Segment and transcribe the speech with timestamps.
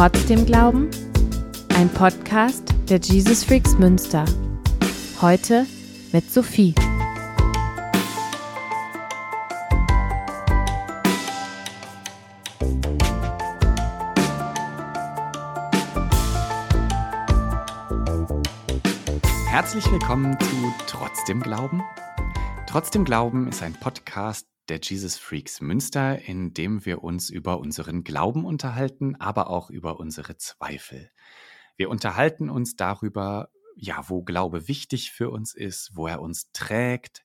[0.00, 0.88] Trotzdem Glauben?
[1.74, 4.24] Ein Podcast der Jesus Freaks Münster.
[5.20, 5.66] Heute
[6.10, 6.74] mit Sophie.
[19.50, 21.82] Herzlich willkommen zu Trotzdem Glauben.
[22.66, 28.04] Trotzdem Glauben ist ein Podcast der Jesus Freaks Münster, in dem wir uns über unseren
[28.04, 31.10] Glauben unterhalten, aber auch über unsere Zweifel.
[31.76, 37.24] Wir unterhalten uns darüber, ja, wo Glaube wichtig für uns ist, wo er uns trägt,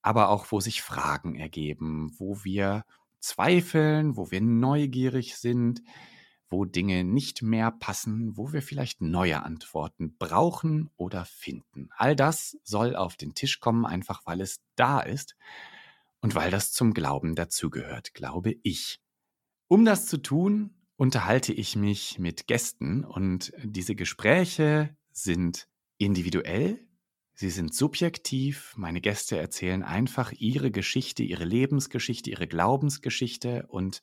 [0.00, 2.86] aber auch wo sich Fragen ergeben, wo wir
[3.20, 5.82] zweifeln, wo wir neugierig sind,
[6.48, 11.90] wo Dinge nicht mehr passen, wo wir vielleicht neue Antworten brauchen oder finden.
[11.96, 15.36] All das soll auf den Tisch kommen, einfach weil es da ist
[16.22, 19.00] und weil das zum Glauben dazugehört, glaube ich.
[19.68, 26.78] Um das zu tun, unterhalte ich mich mit Gästen und diese Gespräche sind individuell,
[27.34, 28.72] sie sind subjektiv.
[28.76, 34.00] Meine Gäste erzählen einfach ihre Geschichte, ihre Lebensgeschichte, ihre Glaubensgeschichte und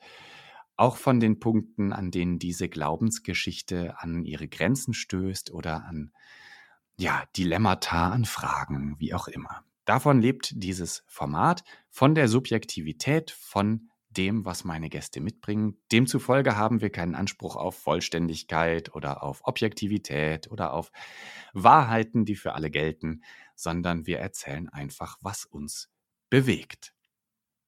[0.75, 6.11] auch von den Punkten, an denen diese Glaubensgeschichte an ihre Grenzen stößt oder an
[6.97, 9.63] ja, Dilemmata, an Fragen, wie auch immer.
[9.89, 15.81] Davon lebt dieses Format, von der Subjektivität, von dem, was meine Gäste mitbringen.
[15.91, 20.91] Demzufolge haben wir keinen Anspruch auf Vollständigkeit oder auf Objektivität oder auf
[21.53, 23.23] Wahrheiten, die für alle gelten,
[23.55, 25.89] sondern wir erzählen einfach, was uns
[26.29, 26.93] bewegt.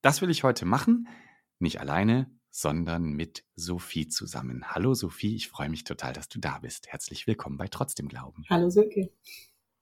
[0.00, 1.08] Das will ich heute machen,
[1.58, 4.62] nicht alleine, sondern mit Sophie zusammen.
[4.68, 6.86] Hallo Sophie, ich freue mich total, dass du da bist.
[6.86, 8.44] Herzlich willkommen bei Trotzdem Glauben.
[8.48, 9.10] Hallo Silke,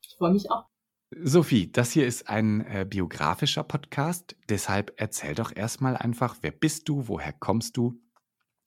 [0.00, 0.70] ich freue mich auch.
[1.12, 6.88] Sophie, das hier ist ein äh, biografischer Podcast, deshalb erzähl doch erstmal einfach, wer bist
[6.88, 8.00] du, woher kommst du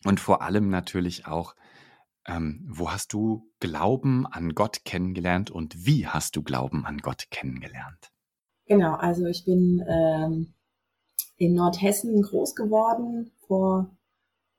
[0.03, 1.55] und vor allem natürlich auch,
[2.27, 7.27] ähm, wo hast du Glauben an Gott kennengelernt und wie hast du Glauben an Gott
[7.31, 8.11] kennengelernt?
[8.65, 10.53] Genau, also ich bin ähm,
[11.37, 13.95] in Nordhessen groß geworden vor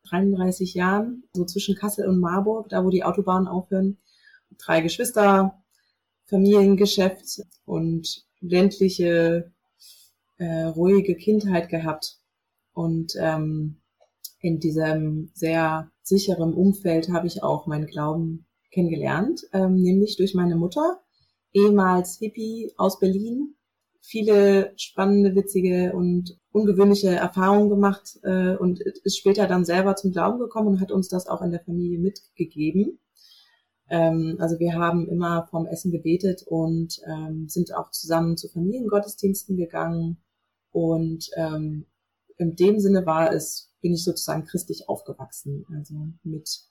[0.08, 3.98] 33 Jahren, so zwischen Kassel und Marburg, da wo die Autobahnen aufhören.
[4.56, 5.63] Drei Geschwister,
[6.26, 9.52] Familiengeschäft und ländliche,
[10.38, 12.18] äh, ruhige Kindheit gehabt.
[12.72, 13.80] Und ähm,
[14.40, 20.56] in diesem sehr sicheren Umfeld habe ich auch meinen Glauben kennengelernt, ähm, nämlich durch meine
[20.56, 21.00] Mutter,
[21.52, 23.54] ehemals Hippie aus Berlin,
[24.00, 30.38] viele spannende, witzige und ungewöhnliche Erfahrungen gemacht äh, und ist später dann selber zum Glauben
[30.38, 32.98] gekommen und hat uns das auch in der Familie mitgegeben.
[33.88, 39.56] Ähm, also wir haben immer vom Essen gebetet und ähm, sind auch zusammen zu Familiengottesdiensten
[39.56, 40.18] gegangen.
[40.72, 41.86] Und ähm,
[42.38, 45.66] in dem Sinne war es, bin ich sozusagen christlich aufgewachsen.
[45.76, 46.64] Also mit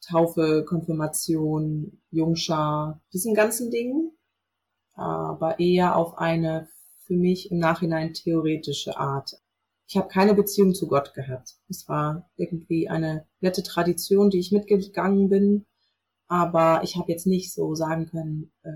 [0.00, 4.12] Taufe, Konfirmation, Jungschar, diesen ganzen Dingen.
[4.94, 6.68] Aber eher auf eine
[7.06, 9.40] für mich im Nachhinein theoretische Art.
[9.86, 11.54] Ich habe keine Beziehung zu Gott gehabt.
[11.70, 15.64] Es war irgendwie eine nette Tradition, die ich mitgegangen bin
[16.28, 18.70] aber ich habe jetzt nicht so sagen können, äh,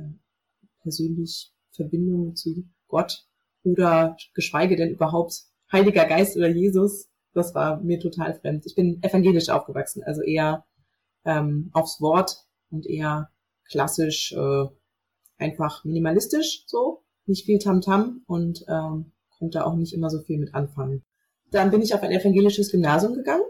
[0.81, 3.27] persönlich Verbindung zu Gott
[3.63, 7.09] oder geschweige denn überhaupt Heiliger Geist oder Jesus.
[7.35, 8.67] Das war mir total fremd.
[8.67, 10.67] Ich bin evangelisch aufgewachsen, also eher
[11.25, 13.31] ähm, aufs Wort und eher
[13.71, 14.65] klassisch, äh,
[15.39, 20.39] einfach minimalistisch so, nicht viel Tamtam -Tam und ähm, konnte auch nicht immer so viel
[20.39, 21.05] mit anfangen.
[21.51, 23.45] Dann bin ich auf ein evangelisches Gymnasium gegangen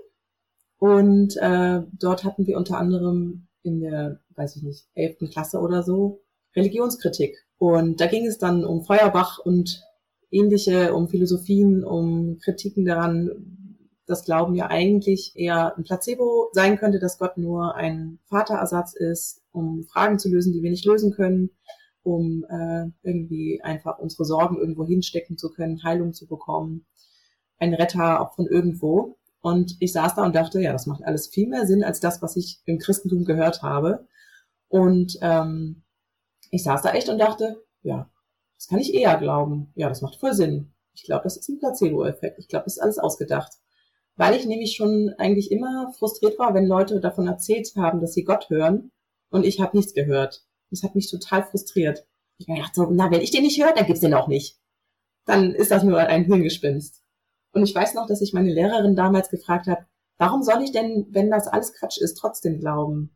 [0.79, 5.83] und äh, dort hatten wir unter anderem in der, weiß ich nicht, elften Klasse oder
[5.83, 6.23] so,
[6.55, 7.37] Religionskritik.
[7.59, 9.83] Und da ging es dann um Feuerbach und
[10.31, 13.31] ähnliche, um Philosophien, um Kritiken daran,
[14.07, 19.43] dass Glauben ja eigentlich eher ein Placebo sein könnte, dass Gott nur ein Vaterersatz ist,
[19.53, 21.51] um Fragen zu lösen, die wir nicht lösen können,
[22.03, 26.85] um äh, irgendwie einfach unsere Sorgen irgendwo hinstecken zu können, Heilung zu bekommen,
[27.59, 29.19] ein Retter auch von irgendwo.
[29.43, 32.23] Und ich saß da und dachte, ja, das macht alles viel mehr Sinn als das,
[32.23, 34.07] was ich im Christentum gehört habe.
[34.69, 35.83] Und ähm,
[36.51, 38.09] ich saß da echt und dachte, ja,
[38.57, 39.73] das kann ich eher glauben.
[39.75, 40.73] Ja, das macht voll Sinn.
[40.95, 42.39] Ich glaube, das ist ein Placebo-Effekt.
[42.39, 43.53] Ich glaube, das ist alles ausgedacht.
[44.15, 48.25] Weil ich nämlich schon eigentlich immer frustriert war, wenn Leute davon erzählt haben, dass sie
[48.25, 48.93] Gott hören
[49.31, 50.45] und ich habe nichts gehört.
[50.71, 52.07] Das hat mich total frustriert.
[52.39, 54.59] Ich dachte so, na, wenn ich den nicht höre, dann gibt's den auch nicht.
[55.25, 57.03] Dann ist das nur ein Hirngespinst.
[57.53, 59.85] Und ich weiß noch, dass ich meine Lehrerin damals gefragt habe,
[60.19, 63.11] warum soll ich denn, wenn das alles Quatsch ist, trotzdem glauben?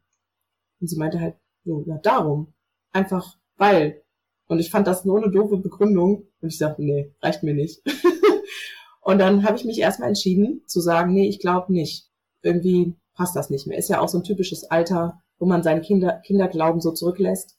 [0.81, 2.53] Und sie meinte halt, so, ja, darum.
[2.93, 4.03] Einfach, weil.
[4.47, 6.29] Und ich fand das nur eine doofe Begründung.
[6.41, 7.83] Und ich sagte, nee, reicht mir nicht.
[9.01, 12.09] und dann habe ich mich erstmal entschieden zu sagen, nee, ich glaube nicht.
[12.43, 13.79] Irgendwie passt das nicht mehr.
[13.79, 17.56] Ist ja auch so ein typisches Alter, wo man seinen Kinder, Kinderglauben so zurücklässt.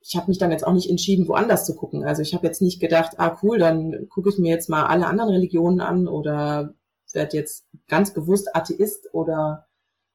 [0.00, 2.04] Ich habe mich dann jetzt auch nicht entschieden, woanders zu gucken.
[2.04, 5.06] Also ich habe jetzt nicht gedacht, ah cool, dann gucke ich mir jetzt mal alle
[5.06, 6.74] anderen Religionen an oder
[7.12, 9.66] werde jetzt ganz bewusst Atheist oder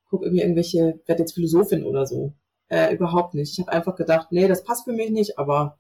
[0.06, 2.33] gucke irgendwie irgendwelche, werde jetzt Philosophin oder so.
[2.68, 3.53] Äh, überhaupt nicht.
[3.53, 5.77] Ich habe einfach gedacht, nee, das passt für mich nicht, aber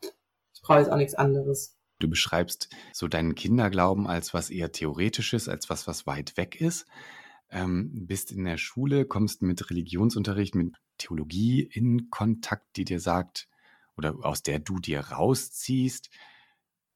[0.53, 1.77] ich brauche jetzt auch nichts anderes.
[1.99, 6.85] Du beschreibst so deinen Kinderglauben als was eher Theoretisches, als was, was weit weg ist.
[7.49, 13.47] Ähm, bist in der Schule, kommst mit Religionsunterricht, mit Theologie in Kontakt, die dir sagt,
[13.97, 16.09] oder aus der du dir rausziehst,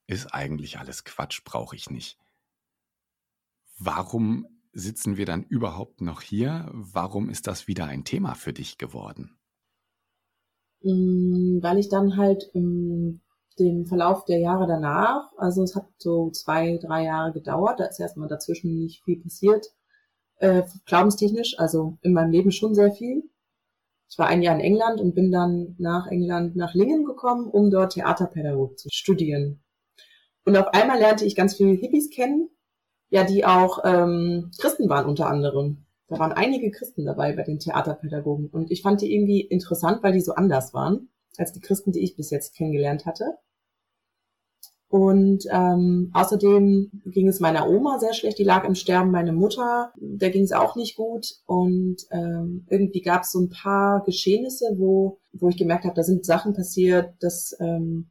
[0.06, 2.18] ist eigentlich alles Quatsch, brauche ich nicht.
[3.78, 6.68] Warum sitzen wir dann überhaupt noch hier?
[6.72, 9.38] Warum ist das wieder ein Thema für dich geworden?
[10.82, 13.20] Mm, weil ich dann halt im
[13.58, 18.00] dem Verlauf der Jahre danach, also es hat so zwei, drei Jahre gedauert, da ist
[18.00, 19.66] erstmal dazwischen nicht viel passiert,
[20.36, 23.28] äh, glaubenstechnisch, also in meinem Leben schon sehr viel.
[24.10, 27.70] Ich war ein Jahr in England und bin dann nach England nach Lingen gekommen, um
[27.70, 29.62] dort Theaterpädagogik zu studieren.
[30.44, 32.48] Und auf einmal lernte ich ganz viele Hippies kennen,
[33.10, 35.84] ja, die auch ähm, Christen waren unter anderem.
[36.08, 38.48] Da waren einige Christen dabei bei den Theaterpädagogen.
[38.48, 42.00] Und ich fand die irgendwie interessant, weil die so anders waren als die Christen, die
[42.00, 43.36] ich bis jetzt kennengelernt hatte.
[44.90, 49.10] Und ähm, außerdem ging es meiner Oma sehr schlecht, die lag im Sterben.
[49.10, 51.34] Meine Mutter, der ging es auch nicht gut.
[51.44, 56.02] Und ähm, irgendwie gab es so ein paar Geschehnisse, wo, wo ich gemerkt habe, da
[56.02, 58.10] sind Sachen passiert, dass ähm,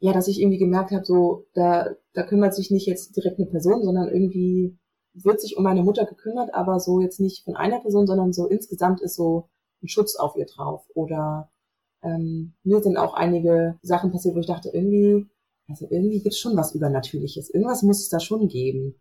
[0.00, 3.48] ja, dass ich irgendwie gemerkt habe, so da, da kümmert sich nicht jetzt direkt eine
[3.48, 4.78] Person, sondern irgendwie
[5.12, 8.46] wird sich um meine Mutter gekümmert, aber so jetzt nicht von einer Person, sondern so
[8.46, 9.48] insgesamt ist so
[9.82, 10.84] ein Schutz auf ihr drauf.
[10.94, 11.50] Oder
[12.02, 15.26] ähm, mir sind auch einige Sachen passiert, wo ich dachte, irgendwie,
[15.70, 17.50] also irgendwie gibt es schon was Übernatürliches.
[17.50, 18.96] Irgendwas muss es da schon geben.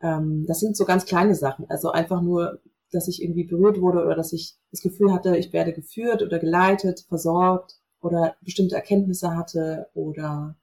[0.00, 1.68] Ähm, das sind so ganz kleine Sachen.
[1.68, 2.60] Also einfach nur,
[2.92, 6.38] dass ich irgendwie berührt wurde oder dass ich das Gefühl hatte, ich werde geführt oder
[6.38, 10.56] geleitet, versorgt oder bestimmte Erkenntnisse hatte oder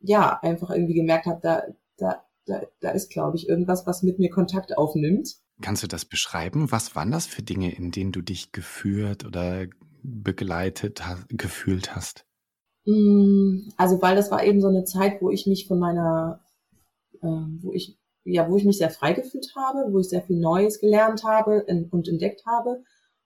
[0.00, 1.62] ja, einfach irgendwie gemerkt habe, da,
[1.98, 5.36] da, da, da ist, glaube ich, irgendwas, was mit mir Kontakt aufnimmt.
[5.60, 6.72] Kannst du das beschreiben?
[6.72, 9.66] Was waren das für Dinge, in denen du dich geführt oder
[10.02, 12.24] begleitet, gefühlt hast?
[12.84, 16.40] Mm, also, weil das war eben so eine Zeit, wo ich mich von meiner,
[17.22, 17.26] äh,
[17.60, 20.80] wo ich, ja, wo ich mich sehr frei gefühlt habe, wo ich sehr viel Neues
[20.80, 22.82] gelernt habe und entdeckt habe.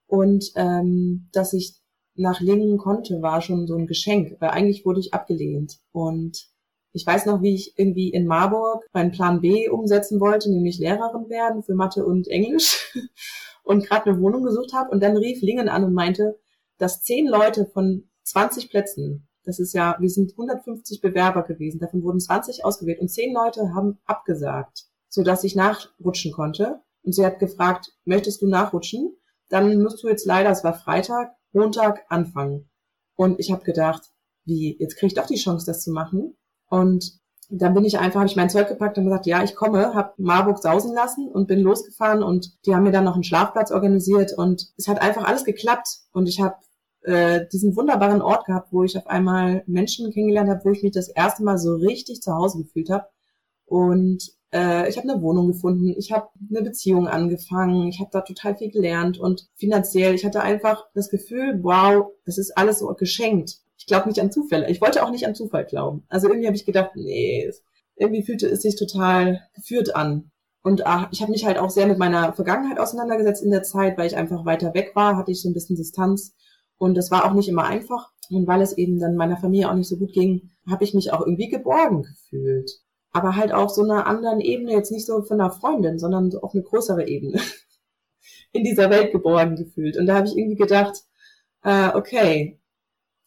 [0.07, 1.75] Und ähm, dass ich
[2.15, 5.79] nach Lingen konnte, war schon so ein Geschenk, weil eigentlich wurde ich abgelehnt.
[5.91, 6.47] Und
[6.93, 11.29] ich weiß noch, wie ich irgendwie in Marburg meinen Plan B umsetzen wollte, nämlich Lehrerin
[11.29, 12.93] werden für Mathe und Englisch
[13.63, 14.91] und gerade eine Wohnung gesucht habe.
[14.91, 16.39] Und dann rief Lingen an und meinte,
[16.77, 22.03] dass zehn Leute von 20 Plätzen, das ist ja, wir sind 150 Bewerber gewesen, davon
[22.03, 26.81] wurden 20 ausgewählt und zehn Leute haben abgesagt, so dass ich nachrutschen konnte.
[27.03, 29.15] Und sie hat gefragt, möchtest du nachrutschen?
[29.49, 32.69] Dann musst du jetzt leider, es war Freitag, Montag anfangen.
[33.15, 34.11] Und ich habe gedacht,
[34.43, 36.35] wie, jetzt kriege ich doch die Chance, das zu machen.
[36.67, 37.19] Und
[37.49, 40.13] dann bin ich einfach, habe ich mein Zeug gepackt und gesagt, ja, ich komme, habe
[40.17, 44.33] Marburg sausen lassen und bin losgefahren und die haben mir dann noch einen Schlafplatz organisiert
[44.35, 46.55] und es hat einfach alles geklappt und ich habe
[47.05, 50.91] äh, diesen wunderbaren Ort gehabt, wo ich auf einmal Menschen kennengelernt habe, wo ich mich
[50.91, 53.07] das erste Mal so richtig zu Hause gefühlt habe
[53.65, 58.21] und äh, ich habe eine Wohnung gefunden, ich habe eine Beziehung angefangen, ich habe da
[58.21, 62.87] total viel gelernt und finanziell, ich hatte einfach das Gefühl, wow, das ist alles so
[62.87, 64.67] geschenkt ich glaube nicht an Zufälle.
[64.69, 66.03] Ich wollte auch nicht an Zufall glauben.
[66.09, 67.51] Also irgendwie habe ich gedacht, nee,
[67.95, 70.31] irgendwie fühlte es sich total geführt an.
[70.63, 73.95] Und ach, ich habe mich halt auch sehr mit meiner Vergangenheit auseinandergesetzt in der Zeit,
[73.99, 76.33] weil ich einfach weiter weg war, hatte ich so ein bisschen Distanz.
[76.77, 78.11] Und das war auch nicht immer einfach.
[78.29, 81.13] Und weil es eben dann meiner Familie auch nicht so gut ging, habe ich mich
[81.13, 82.71] auch irgendwie geborgen gefühlt.
[83.11, 86.41] Aber halt auf so einer anderen Ebene, jetzt nicht so von einer Freundin, sondern so
[86.41, 87.39] auf eine größere Ebene
[88.51, 89.97] in dieser Welt geborgen gefühlt.
[89.97, 91.03] Und da habe ich irgendwie gedacht,
[91.63, 92.59] äh, okay,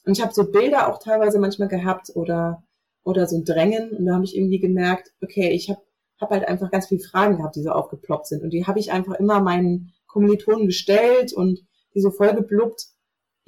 [0.05, 2.65] und ich habe so Bilder auch teilweise manchmal gehabt oder,
[3.05, 3.91] oder so ein Drängen.
[3.91, 5.83] Und da habe ich irgendwie gemerkt, okay, ich habe
[6.19, 8.43] hab halt einfach ganz viele Fragen gehabt, die so aufgeploppt sind.
[8.43, 11.61] Und die habe ich einfach immer meinen Kommilitonen gestellt und
[11.95, 12.87] die so voll geblubbt.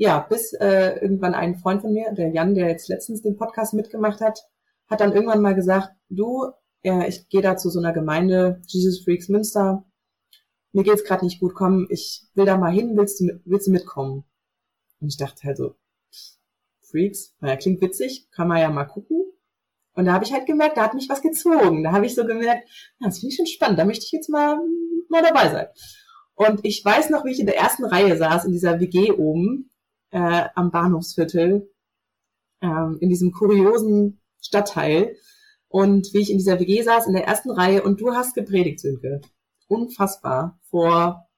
[0.01, 3.75] Ja, bis äh, irgendwann ein Freund von mir, der Jan, der jetzt letztens den Podcast
[3.75, 4.41] mitgemacht hat,
[4.89, 6.47] hat dann irgendwann mal gesagt, du,
[6.83, 9.85] ja, ich gehe da zu so einer Gemeinde, Jesus Freaks Münster,
[10.73, 13.67] mir geht's gerade nicht gut, komm, ich will da mal hin, willst du, mit, willst
[13.67, 14.25] du mitkommen?
[15.03, 15.75] Und ich dachte halt so,
[16.81, 17.35] Freaks.
[17.41, 19.23] Naja, klingt witzig, kann man ja mal gucken.
[19.93, 21.85] Und da habe ich halt gemerkt, da hat mich was gezogen.
[21.85, 22.67] Da habe ich so gemerkt,
[23.01, 24.59] ja, das finde ich schon spannend, da möchte ich jetzt mal,
[25.11, 25.67] mal dabei sein.
[26.37, 29.70] Und ich weiß noch, wie ich in der ersten Reihe saß, in dieser WG oben,
[30.11, 31.71] äh, am Bahnhofsviertel,
[32.63, 35.17] ähm, in diesem kuriosen Stadtteil.
[35.69, 38.81] Und wie ich in dieser WG saß, in der ersten Reihe, und du hast gepredigt,
[38.81, 39.21] Sönke.
[39.69, 40.59] Unfassbar.
[40.69, 41.29] Vor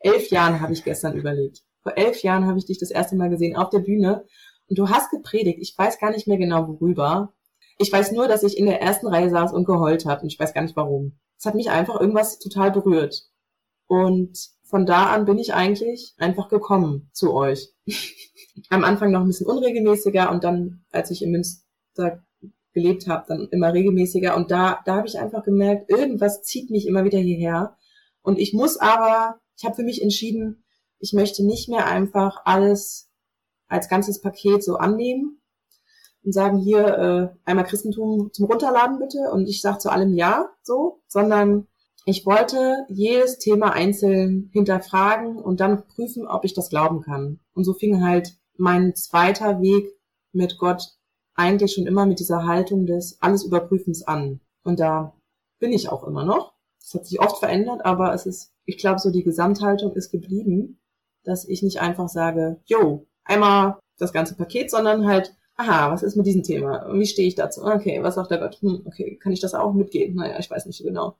[0.00, 1.62] elf Jahren habe ich gestern überlegt.
[1.82, 4.24] Vor elf Jahren habe ich dich das erste Mal gesehen auf der Bühne
[4.68, 5.58] und du hast gepredigt.
[5.60, 7.34] Ich weiß gar nicht mehr genau worüber.
[7.78, 10.38] Ich weiß nur, dass ich in der ersten Reihe saß und geheult habe und ich
[10.38, 11.18] weiß gar nicht warum.
[11.38, 13.28] Es hat mich einfach irgendwas total berührt.
[13.86, 14.36] Und
[14.68, 17.72] von da an bin ich eigentlich einfach gekommen zu euch.
[18.70, 22.22] Am Anfang noch ein bisschen unregelmäßiger und dann, als ich in Münster
[22.74, 24.36] gelebt habe, dann immer regelmäßiger.
[24.36, 27.76] Und da, da habe ich einfach gemerkt, irgendwas zieht mich immer wieder hierher.
[28.20, 30.64] Und ich muss aber, ich habe für mich entschieden,
[30.98, 33.10] ich möchte nicht mehr einfach alles
[33.68, 35.40] als ganzes Paket so annehmen
[36.24, 36.86] und sagen, hier
[37.46, 41.68] äh, einmal Christentum zum Runterladen bitte und ich sage zu allem ja, so, sondern
[42.08, 47.38] ich wollte jedes Thema einzeln hinterfragen und dann prüfen, ob ich das glauben kann.
[47.52, 49.92] Und so fing halt mein zweiter Weg
[50.32, 50.94] mit Gott
[51.34, 54.40] eigentlich schon immer mit dieser Haltung des alles Überprüfens an.
[54.64, 55.12] Und da
[55.58, 56.54] bin ich auch immer noch.
[56.82, 60.80] Es hat sich oft verändert, aber es ist, ich glaube, so die Gesamthaltung ist geblieben,
[61.24, 66.16] dass ich nicht einfach sage, yo, einmal das ganze Paket, sondern halt, aha, was ist
[66.16, 66.88] mit diesem Thema?
[66.90, 67.64] Wie stehe ich dazu?
[67.64, 68.54] Okay, was sagt der Gott?
[68.62, 70.14] Hm, okay, kann ich das auch mitgehen?
[70.14, 71.18] Naja, ich weiß nicht so genau.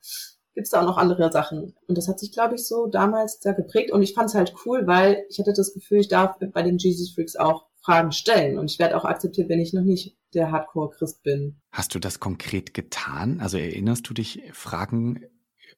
[0.59, 1.73] Gibt es da auch noch andere Sachen?
[1.87, 3.93] Und das hat sich, glaube ich, so damals da geprägt.
[3.93, 6.79] Und ich fand es halt cool, weil ich hatte das Gefühl, ich darf bei den
[6.79, 8.59] Jesus Freaks auch Fragen stellen.
[8.59, 11.61] Und ich werde auch akzeptiert, wenn ich noch nicht der Hardcore-Christ bin.
[11.71, 13.38] Hast du das konkret getan?
[13.41, 15.21] Also erinnerst du dich, Fragen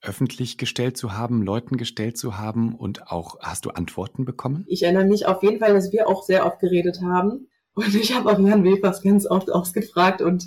[0.01, 4.65] öffentlich gestellt zu haben, Leuten gestellt zu haben und auch hast du Antworten bekommen?
[4.67, 7.49] Ich erinnere mich auf jeden Fall, dass wir auch sehr oft geredet haben.
[7.75, 10.47] Und ich habe auch Jan Wefers ganz oft ausgefragt und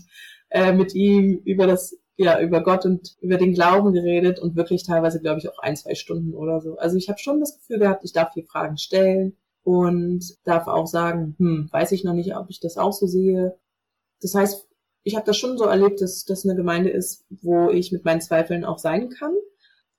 [0.50, 4.86] äh, mit ihm über das, ja, über Gott und über den Glauben geredet und wirklich
[4.86, 6.77] teilweise, glaube ich, auch ein, zwei Stunden oder so.
[6.77, 10.88] Also ich habe schon das Gefühl gehabt, ich darf hier Fragen stellen und darf auch
[10.88, 13.58] sagen, hm, weiß ich noch nicht, ob ich das auch so sehe.
[14.22, 14.67] Das heißt,
[15.03, 18.22] ich habe das schon so erlebt, dass das eine Gemeinde ist, wo ich mit meinen
[18.22, 19.34] Zweifeln auch sein kann.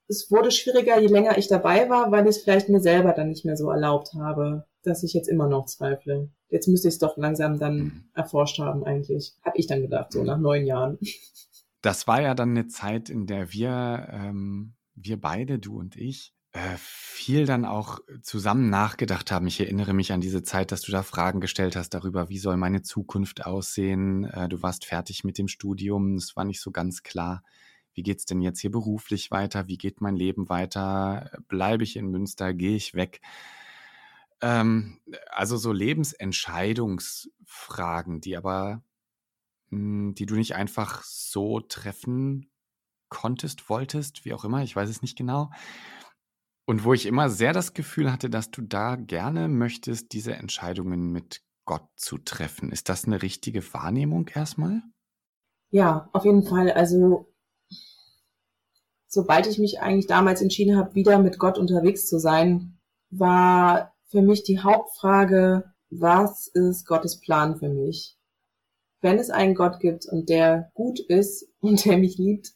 [0.06, 3.28] Es wurde schwieriger, je länger ich dabei war, weil ich es vielleicht mir selber dann
[3.28, 6.30] nicht mehr so erlaubt habe, dass ich jetzt immer noch zweifle.
[6.48, 8.04] Jetzt müsste ich es doch langsam dann mhm.
[8.14, 9.34] erforscht haben eigentlich.
[9.42, 10.98] Habe ich dann gedacht, so nach neun Jahren.
[11.84, 16.32] Das war ja dann eine Zeit, in der wir, ähm, wir beide, du und ich,
[16.52, 19.46] äh, viel dann auch zusammen nachgedacht haben.
[19.46, 22.56] Ich erinnere mich an diese Zeit, dass du da Fragen gestellt hast darüber, wie soll
[22.56, 24.24] meine Zukunft aussehen.
[24.24, 27.42] Äh, du warst fertig mit dem Studium, es war nicht so ganz klar.
[27.92, 29.68] Wie geht's denn jetzt hier beruflich weiter?
[29.68, 31.32] Wie geht mein Leben weiter?
[31.48, 32.54] Bleibe ich in Münster?
[32.54, 33.20] Gehe ich weg?
[34.40, 38.82] Ähm, also so Lebensentscheidungsfragen, die aber,
[40.14, 42.50] die du nicht einfach so treffen
[43.08, 45.50] konntest, wolltest, wie auch immer, ich weiß es nicht genau.
[46.66, 51.12] Und wo ich immer sehr das Gefühl hatte, dass du da gerne möchtest, diese Entscheidungen
[51.12, 52.72] mit Gott zu treffen.
[52.72, 54.82] Ist das eine richtige Wahrnehmung erstmal?
[55.70, 56.70] Ja, auf jeden Fall.
[56.72, 57.32] Also
[59.06, 62.78] sobald ich mich eigentlich damals entschieden habe, wieder mit Gott unterwegs zu sein,
[63.10, 68.16] war für mich die Hauptfrage, was ist Gottes Plan für mich?
[69.04, 72.54] Wenn es einen Gott gibt und der gut ist und der mich liebt,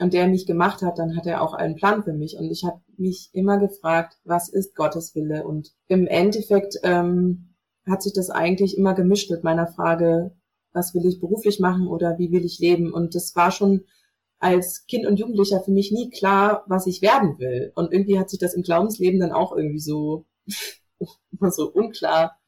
[0.00, 2.36] und der mich gemacht hat, dann hat er auch einen Plan für mich.
[2.38, 5.46] Und ich habe mich immer gefragt, was ist Gottes Wille?
[5.46, 7.54] Und im Endeffekt ähm,
[7.86, 10.34] hat sich das eigentlich immer gemischt mit meiner Frage,
[10.72, 12.92] was will ich beruflich machen oder wie will ich leben?
[12.92, 13.84] Und das war schon
[14.38, 17.72] als Kind und Jugendlicher für mich nie klar, was ich werden will.
[17.74, 20.24] Und irgendwie hat sich das im Glaubensleben dann auch irgendwie so
[21.50, 22.38] so unklar,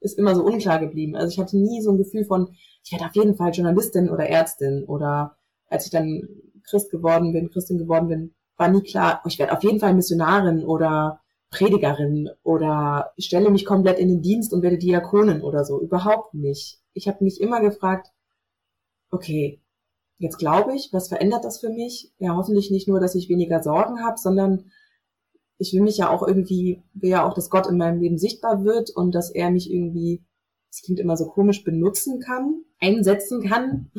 [0.00, 1.14] ist immer so unklar geblieben.
[1.14, 4.28] Also ich hatte nie so ein Gefühl von, ich werde auf jeden Fall Journalistin oder
[4.28, 5.36] Ärztin oder
[5.68, 6.28] als ich dann
[6.62, 10.64] Christ geworden bin, Christin geworden bin, war nie klar, ich werde auf jeden Fall Missionarin
[10.64, 15.80] oder Predigerin oder stelle mich komplett in den Dienst und werde Diakonin oder so.
[15.80, 16.80] Überhaupt nicht.
[16.92, 18.12] Ich habe mich immer gefragt,
[19.10, 19.60] okay,
[20.18, 22.12] jetzt glaube ich, was verändert das für mich?
[22.18, 24.70] Ja, hoffentlich nicht nur, dass ich weniger Sorgen habe, sondern
[25.58, 28.64] ich will mich ja auch irgendwie, will ja auch, dass Gott in meinem Leben sichtbar
[28.64, 30.24] wird und dass er mich irgendwie,
[30.76, 33.90] das klingt immer so komisch, benutzen kann, einsetzen kann.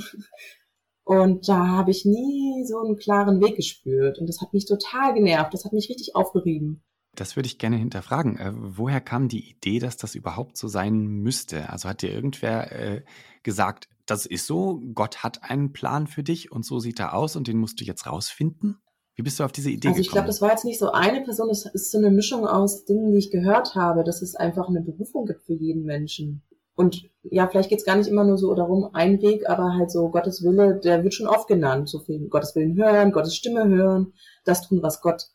[1.03, 4.19] Und da habe ich nie so einen klaren Weg gespürt.
[4.19, 5.53] Und das hat mich total genervt.
[5.53, 6.84] Das hat mich richtig aufgerieben.
[7.15, 8.38] Das würde ich gerne hinterfragen.
[8.38, 11.69] Äh, woher kam die Idee, dass das überhaupt so sein müsste?
[11.69, 13.03] Also hat dir irgendwer äh,
[13.41, 17.36] gesagt, das ist so, Gott hat einen Plan für dich und so sieht er aus
[17.36, 18.77] und den musst du jetzt rausfinden?
[19.15, 20.27] Wie bist du auf diese Idee also ich gekommen?
[20.27, 22.46] Also ich glaube, das war jetzt nicht so eine Person, das ist so eine Mischung
[22.46, 26.43] aus Dingen, die ich gehört habe, dass es einfach eine Berufung gibt für jeden Menschen.
[26.77, 30.10] Und ja, vielleicht geht's gar nicht immer nur so darum, ein Weg, aber halt so
[30.10, 31.89] Gottes Wille, der wird schon oft genannt.
[31.89, 34.13] So viel Gottes Willen hören, Gottes Stimme hören,
[34.46, 35.25] das tun, was Gott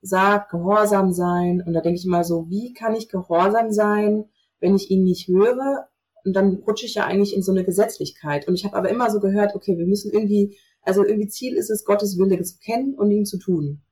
[0.00, 1.62] sagt, gehorsam sein.
[1.64, 4.24] Und da denke ich mal so, wie kann ich gehorsam sein,
[4.58, 5.88] wenn ich ihn nicht höre?
[6.24, 8.48] Und dann rutsche ich ja eigentlich in so eine Gesetzlichkeit.
[8.48, 11.68] Und ich habe aber immer so gehört, okay, wir müssen irgendwie, also irgendwie Ziel ist
[11.68, 13.82] es, Gottes Wille zu kennen und ihn zu tun.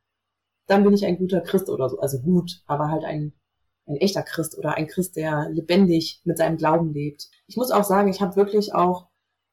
[0.69, 1.99] dann bin ich ein guter Christ oder so.
[1.99, 3.35] Also gut, aber halt ein,
[3.89, 7.29] ein echter Christ oder ein Christ, der lebendig mit seinem Glauben lebt.
[7.47, 9.09] Ich muss auch sagen, ich habe wirklich auch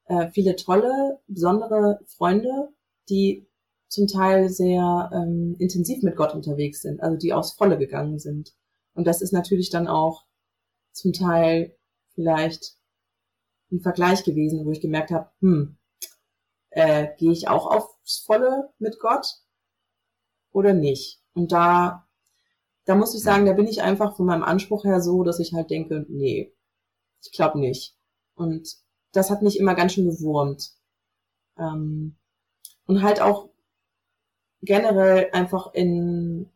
[0.07, 2.69] äh, viele tolle, besondere Freunde,
[3.09, 3.47] die
[3.87, 8.53] zum Teil sehr ähm, intensiv mit Gott unterwegs sind, also die aufs Volle gegangen sind.
[8.93, 10.25] Und das ist natürlich dann auch
[10.91, 11.75] zum Teil
[12.13, 12.77] vielleicht
[13.71, 15.77] ein Vergleich gewesen, wo ich gemerkt habe, hm,
[16.71, 19.25] äh, gehe ich auch aufs Volle mit Gott
[20.51, 21.21] oder nicht?
[21.33, 22.04] Und da,
[22.85, 25.53] da muss ich sagen, da bin ich einfach von meinem Anspruch her so, dass ich
[25.53, 26.53] halt denke, nee,
[27.21, 27.95] ich glaube nicht.
[28.35, 28.77] Und
[29.11, 30.71] das hat mich immer ganz schön gewurmt.
[31.57, 32.15] Ähm,
[32.85, 33.49] und halt auch
[34.61, 36.49] generell einfach in,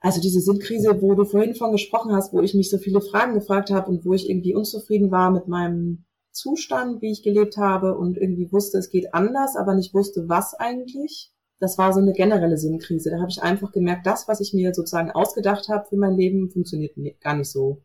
[0.00, 3.34] also diese Sinnkrise, wo du vorhin von gesprochen hast, wo ich mich so viele Fragen
[3.34, 7.96] gefragt habe und wo ich irgendwie unzufrieden war mit meinem Zustand, wie ich gelebt habe
[7.96, 11.30] und irgendwie wusste, es geht anders, aber nicht wusste, was eigentlich.
[11.62, 13.10] Das war so eine generelle Sinnkrise.
[13.10, 16.50] Da habe ich einfach gemerkt, das, was ich mir sozusagen ausgedacht habe für mein Leben,
[16.50, 17.84] funktioniert gar nicht so.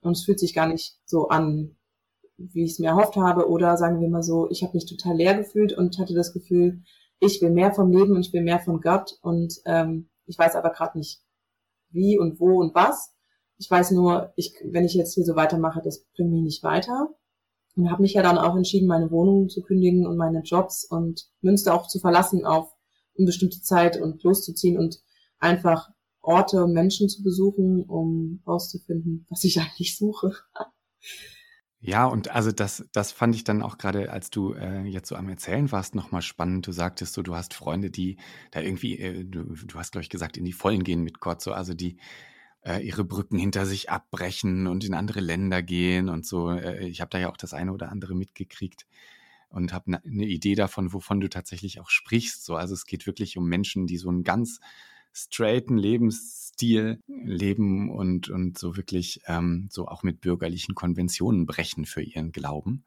[0.00, 1.76] Und es fühlt sich gar nicht so an,
[2.36, 3.48] wie ich es mir erhofft habe.
[3.48, 6.82] Oder sagen wir mal so, ich habe mich total leer gefühlt und hatte das Gefühl,
[7.20, 10.56] ich will mehr vom Leben und ich will mehr von Gott und ähm, ich weiß
[10.56, 11.22] aber gerade nicht,
[11.90, 13.14] wie und wo und was.
[13.56, 17.14] Ich weiß nur, ich, wenn ich jetzt hier so weitermache, das bringt mich nicht weiter.
[17.76, 21.30] Und habe mich ja dann auch entschieden, meine Wohnung zu kündigen und meine Jobs und
[21.40, 22.72] Münster auch zu verlassen auf
[23.14, 25.02] unbestimmte Zeit und loszuziehen und
[25.38, 25.90] einfach
[26.20, 30.32] Orte und Menschen zu besuchen, um rauszufinden, was ich eigentlich suche.
[31.84, 35.16] Ja, und also das, das fand ich dann auch gerade, als du äh, jetzt so
[35.16, 36.66] am Erzählen warst, nochmal spannend.
[36.66, 38.18] Du sagtest so, du hast Freunde, die
[38.52, 41.42] da irgendwie, äh, du, du hast, glaube ich, gesagt, in die Vollen gehen mit Gott,
[41.42, 41.96] so, also die
[42.64, 46.50] äh, ihre Brücken hinter sich abbrechen und in andere Länder gehen und so.
[46.50, 48.86] Äh, ich habe da ja auch das eine oder andere mitgekriegt
[49.52, 52.44] und habe eine ne Idee davon, wovon du tatsächlich auch sprichst.
[52.44, 54.60] So, also es geht wirklich um Menschen, die so einen ganz
[55.12, 62.02] straighten Lebensstil leben und, und so wirklich ähm, so auch mit bürgerlichen Konventionen brechen für
[62.02, 62.84] ihren Glauben.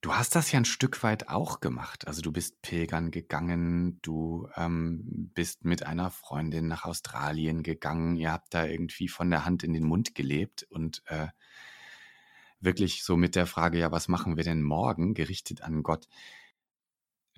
[0.00, 2.06] Du hast das ja ein Stück weit auch gemacht.
[2.06, 8.30] Also du bist pilgern gegangen, du ähm, bist mit einer Freundin nach Australien gegangen, ihr
[8.30, 11.26] habt da irgendwie von der Hand in den Mund gelebt und äh,
[12.60, 16.08] wirklich so mit der Frage, ja, was machen wir denn morgen, gerichtet an Gott.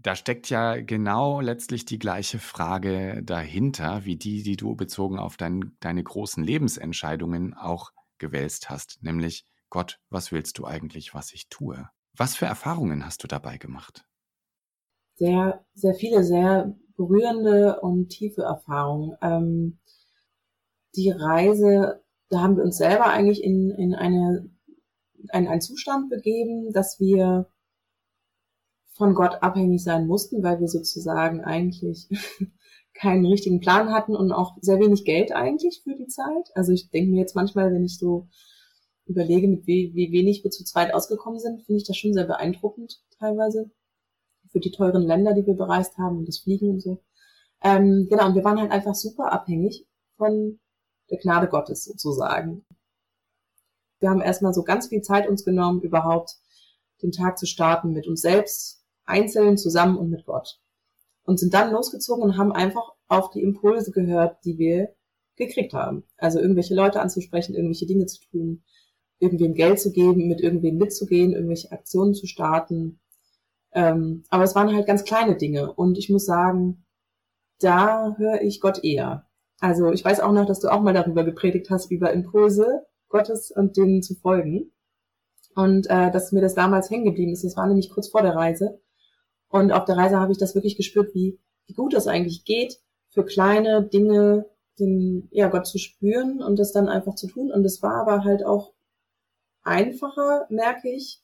[0.02, 5.36] Da steckt ja genau letztlich die gleiche Frage dahinter, wie die, die du bezogen auf
[5.36, 11.48] dein, deine großen Lebensentscheidungen auch gewälzt hast, nämlich Gott, was willst du eigentlich, was ich
[11.48, 11.88] tue?
[12.16, 14.04] Was für Erfahrungen hast du dabei gemacht?
[15.14, 19.16] Sehr, sehr viele, sehr berührende und tiefe Erfahrungen.
[19.22, 19.78] Ähm,
[20.96, 24.50] die Reise, da haben wir uns selber eigentlich in, in eine,
[25.32, 27.50] in einen Zustand begeben, dass wir
[28.92, 32.08] von Gott abhängig sein mussten, weil wir sozusagen eigentlich
[32.94, 36.50] keinen richtigen Plan hatten und auch sehr wenig Geld eigentlich für die Zeit.
[36.54, 38.28] Also ich denke mir jetzt manchmal, wenn ich so
[39.06, 42.26] überlege, mit wie, wie wenig wir zu zweit ausgekommen sind, finde ich das schon sehr
[42.26, 43.70] beeindruckend teilweise
[44.50, 47.02] für die teuren Länder, die wir bereist haben und das Fliegen und so.
[47.62, 50.58] Ähm, genau, und wir waren halt einfach super abhängig von
[51.10, 52.64] der Gnade Gottes sozusagen.
[54.00, 56.36] Wir haben erstmal so ganz viel Zeit uns genommen, überhaupt
[57.02, 60.58] den Tag zu starten mit uns selbst, einzeln zusammen und mit Gott.
[61.22, 64.94] Und sind dann losgezogen und haben einfach auf die Impulse gehört, die wir
[65.36, 66.04] gekriegt haben.
[66.16, 68.62] Also irgendwelche Leute anzusprechen, irgendwelche Dinge zu tun,
[69.18, 73.00] irgendwem Geld zu geben, mit irgendwem mitzugehen, irgendwelche Aktionen zu starten.
[73.72, 75.72] Ähm, aber es waren halt ganz kleine Dinge.
[75.72, 76.84] Und ich muss sagen,
[77.60, 79.26] da höre ich Gott eher.
[79.60, 83.50] Also ich weiß auch noch, dass du auch mal darüber gepredigt hast, über Impulse Gottes
[83.50, 84.72] und denen zu folgen.
[85.54, 87.44] Und äh, dass mir das damals hängen geblieben ist.
[87.44, 88.80] Das war nämlich kurz vor der Reise.
[89.48, 92.80] Und auf der Reise habe ich das wirklich gespürt, wie, wie gut das eigentlich geht,
[93.10, 94.46] für kleine Dinge
[94.78, 97.50] den, ja, Gott zu spüren und das dann einfach zu tun.
[97.52, 98.72] Und es war aber halt auch
[99.62, 101.20] einfacher, merke ich,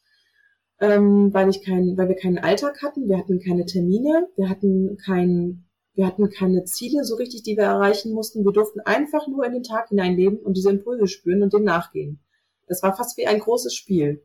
[0.81, 4.99] ähm, weil ich kein, weil wir keinen Alltag hatten, wir hatten keine Termine, wir hatten
[4.99, 5.66] kein,
[5.97, 8.45] wir hatten keine Ziele so richtig, die wir erreichen mussten.
[8.45, 12.21] Wir durften einfach nur in den Tag hineinleben und diese Impulse spüren und dem nachgehen.
[12.67, 14.23] Das war fast wie ein großes Spiel.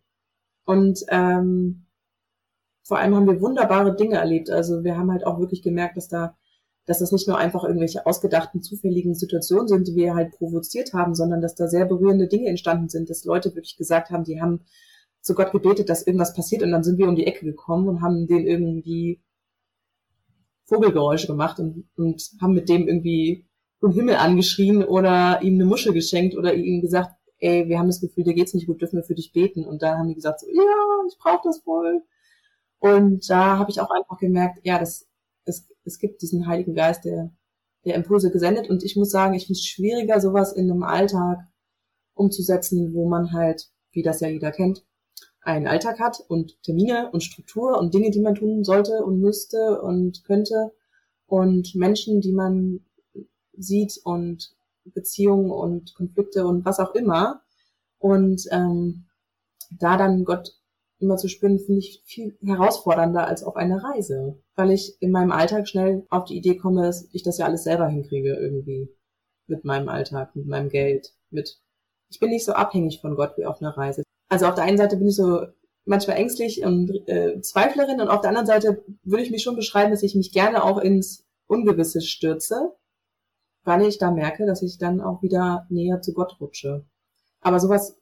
[0.65, 1.85] Und ähm,
[2.83, 4.49] vor allem haben wir wunderbare Dinge erlebt.
[4.49, 6.35] Also wir haben halt auch wirklich gemerkt, dass da,
[6.87, 11.15] dass das nicht nur einfach irgendwelche ausgedachten, zufälligen Situationen sind, die wir halt provoziert haben,
[11.15, 14.65] sondern dass da sehr berührende Dinge entstanden sind, dass Leute wirklich gesagt haben, die haben
[15.21, 18.01] zu Gott gebetet, dass irgendwas passiert und dann sind wir um die Ecke gekommen und
[18.01, 19.21] haben den irgendwie
[20.71, 23.45] Vogelgeräusche gemacht und, und haben mit dem irgendwie
[23.83, 27.99] den Himmel angeschrien oder ihm eine Muschel geschenkt oder ihm gesagt, ey, wir haben das
[27.99, 29.65] Gefühl, dir geht's nicht gut, dürfen wir für dich beten?
[29.65, 30.63] Und dann haben die gesagt so, ja,
[31.07, 32.01] ich brauche das voll.
[32.79, 35.07] Und da habe ich auch einfach gemerkt, ja, das,
[35.45, 37.31] es, es gibt diesen Heiligen Geist, der,
[37.83, 38.69] der Impulse gesendet.
[38.69, 41.39] Und ich muss sagen, ich finde es schwieriger, sowas in einem Alltag
[42.13, 44.85] umzusetzen, wo man halt, wie das ja jeder kennt,
[45.41, 49.81] einen Alltag hat und Termine und Struktur und Dinge, die man tun sollte und müsste
[49.81, 50.71] und könnte
[51.25, 52.81] und Menschen, die man
[53.57, 57.41] sieht und Beziehungen und Konflikte und was auch immer.
[57.99, 59.05] Und ähm,
[59.71, 60.55] da dann Gott
[60.99, 65.31] immer zu spüren, finde ich viel herausfordernder als auf einer Reise, weil ich in meinem
[65.31, 68.89] Alltag schnell auf die Idee komme, dass ich das ja alles selber hinkriege irgendwie
[69.47, 71.59] mit meinem Alltag, mit meinem Geld, mit
[72.09, 74.03] ich bin nicht so abhängig von Gott wie auf einer Reise.
[74.31, 75.45] Also auf der einen Seite bin ich so
[75.83, 79.91] manchmal ängstlich und äh, Zweiflerin und auf der anderen Seite würde ich mich schon beschreiben,
[79.91, 82.71] dass ich mich gerne auch ins Ungewisse stürze,
[83.65, 86.85] weil ich da merke, dass ich dann auch wieder näher zu Gott rutsche.
[87.41, 87.99] Aber sowas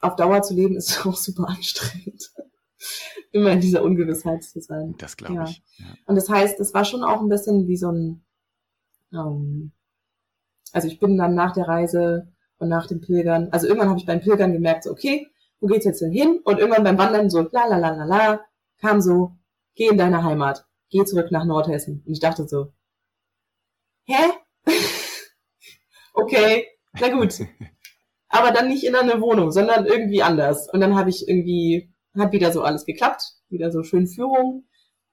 [0.00, 2.34] auf Dauer zu leben ist auch super anstrengend.
[3.32, 4.94] Immer in dieser Ungewissheit zu sein.
[4.98, 5.44] Das glaube ja.
[5.44, 5.62] ich.
[5.78, 5.86] Ja.
[6.04, 8.22] Und das heißt, es war schon auch ein bisschen wie so ein,
[9.14, 9.72] ähm,
[10.70, 14.04] also ich bin dann nach der Reise und nach dem Pilgern, also irgendwann habe ich
[14.04, 15.28] beim Pilgern gemerkt, so, okay,
[15.62, 16.40] wo geht's jetzt denn hin?
[16.44, 18.44] Und irgendwann beim Wandern so, la la la la la,
[18.78, 19.36] kam so,
[19.76, 22.02] geh in deine Heimat, geh zurück nach Nordhessen.
[22.04, 22.72] Und ich dachte so,
[24.04, 24.32] hä?
[26.14, 26.66] okay,
[27.00, 27.46] na gut.
[28.28, 30.68] Aber dann nicht in einer Wohnung, sondern irgendwie anders.
[30.72, 34.66] Und dann habe ich irgendwie, hat wieder so alles geklappt, wieder so schön Führung,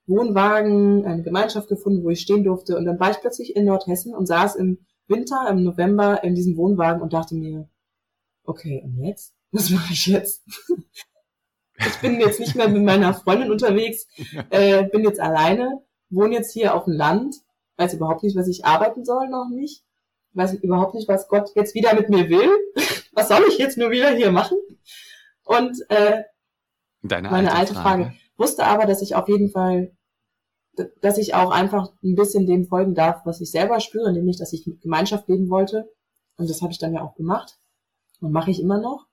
[0.07, 2.75] Wohnwagen, eine Gemeinschaft gefunden, wo ich stehen durfte.
[2.75, 6.57] Und dann war ich plötzlich in Nordhessen und saß im Winter, im November in diesem
[6.57, 7.69] Wohnwagen und dachte mir,
[8.43, 9.35] okay, und jetzt?
[9.51, 10.43] Was mache ich jetzt?
[11.77, 14.07] ich bin jetzt nicht mehr mit meiner Freundin unterwegs,
[14.49, 17.35] äh, bin jetzt alleine, wohne jetzt hier auf dem Land,
[17.77, 19.83] weiß überhaupt nicht, was ich arbeiten soll, noch nicht.
[20.33, 22.51] Weiß überhaupt nicht, was Gott jetzt wieder mit mir will.
[23.13, 24.57] was soll ich jetzt nur wieder hier machen?
[25.43, 26.21] Und äh,
[27.01, 28.03] Deine meine alte, alte Frage.
[28.03, 28.17] Frage.
[28.37, 29.91] Wusste aber, dass ich auf jeden Fall,
[31.01, 34.53] dass ich auch einfach ein bisschen dem folgen darf, was ich selber spüre, nämlich, dass
[34.53, 35.91] ich mit Gemeinschaft leben wollte.
[36.37, 37.57] Und das habe ich dann ja auch gemacht
[38.21, 39.08] und mache ich immer noch.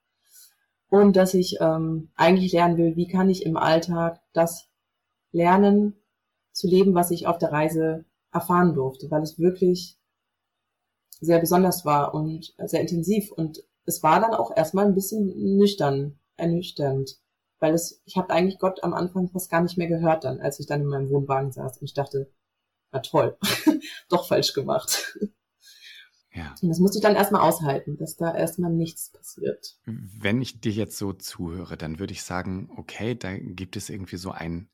[0.96, 4.70] Und dass ich ähm, eigentlich lernen will, wie kann ich im Alltag das
[5.30, 5.94] lernen
[6.52, 9.98] zu leben, was ich auf der Reise erfahren durfte, weil es wirklich
[11.20, 13.30] sehr besonders war und sehr intensiv.
[13.30, 17.18] Und es war dann auch erstmal ein bisschen nüchtern, ernüchternd,
[17.58, 20.60] weil es, ich habe eigentlich Gott am Anfang fast gar nicht mehr gehört dann, als
[20.60, 22.32] ich dann in meinem Wohnwagen saß und ich dachte,
[22.90, 23.36] na toll,
[24.08, 25.14] doch falsch gemacht.
[26.36, 26.54] Ja.
[26.60, 29.78] Und das musste ich dann erstmal aushalten, dass da erstmal nichts passiert.
[29.86, 34.18] Wenn ich dir jetzt so zuhöre, dann würde ich sagen, okay, da gibt es irgendwie
[34.18, 34.68] so ein,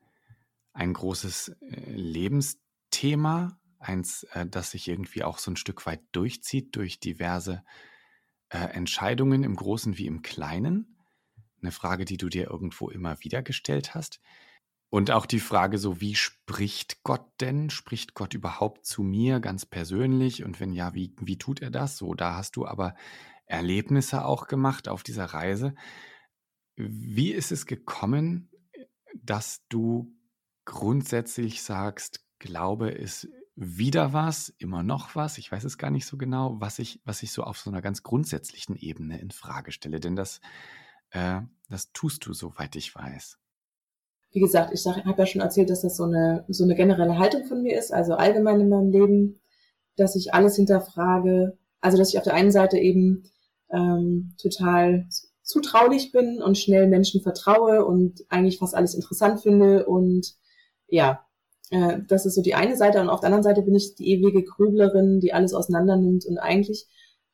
[0.73, 6.75] ein großes äh, Lebensthema, eins, äh, das sich irgendwie auch so ein Stück weit durchzieht
[6.75, 7.63] durch diverse
[8.49, 10.97] äh, Entscheidungen im Großen wie im Kleinen.
[11.61, 14.21] Eine Frage, die du dir irgendwo immer wieder gestellt hast.
[14.93, 17.71] Und auch die Frage so, wie spricht Gott denn?
[17.71, 20.45] Spricht Gott überhaupt zu mir ganz persönlich?
[20.45, 21.97] Und wenn ja, wie, wie tut er das?
[21.97, 22.95] So, da hast du aber
[23.47, 25.75] Erlebnisse auch gemacht auf dieser Reise.
[26.77, 28.51] Wie ist es gekommen,
[29.15, 30.15] dass du
[30.67, 36.19] grundsätzlich sagst, Glaube ist wieder was, immer noch was, ich weiß es gar nicht so
[36.19, 40.01] genau, was ich, was ich so auf so einer ganz grundsätzlichen Ebene in Frage stelle.
[40.01, 40.43] Denn das,
[41.13, 43.42] äh, das tust du, soweit ich weiß
[44.33, 47.45] wie gesagt, ich habe ja schon erzählt, dass das so eine, so eine generelle Haltung
[47.45, 49.41] von mir ist, also allgemein in meinem Leben,
[49.97, 53.25] dass ich alles hinterfrage, also dass ich auf der einen Seite eben
[53.71, 55.07] ähm, total
[55.43, 60.35] zutraulich bin und schnell Menschen vertraue und eigentlich fast alles interessant finde und
[60.87, 61.27] ja,
[61.71, 64.09] äh, das ist so die eine Seite und auf der anderen Seite bin ich die
[64.11, 66.87] ewige Grüblerin, die alles auseinander nimmt und eigentlich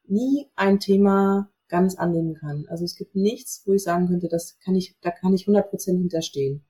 [0.05, 2.65] nie ein Thema ganz annehmen kann.
[2.69, 5.99] Also es gibt nichts, wo ich sagen könnte, das kann ich, da kann ich 100%
[5.99, 6.65] hinterstehen.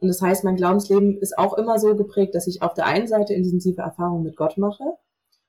[0.00, 3.06] Und das heißt, mein Glaubensleben ist auch immer so geprägt, dass ich auf der einen
[3.06, 4.96] Seite intensive Erfahrungen mit Gott mache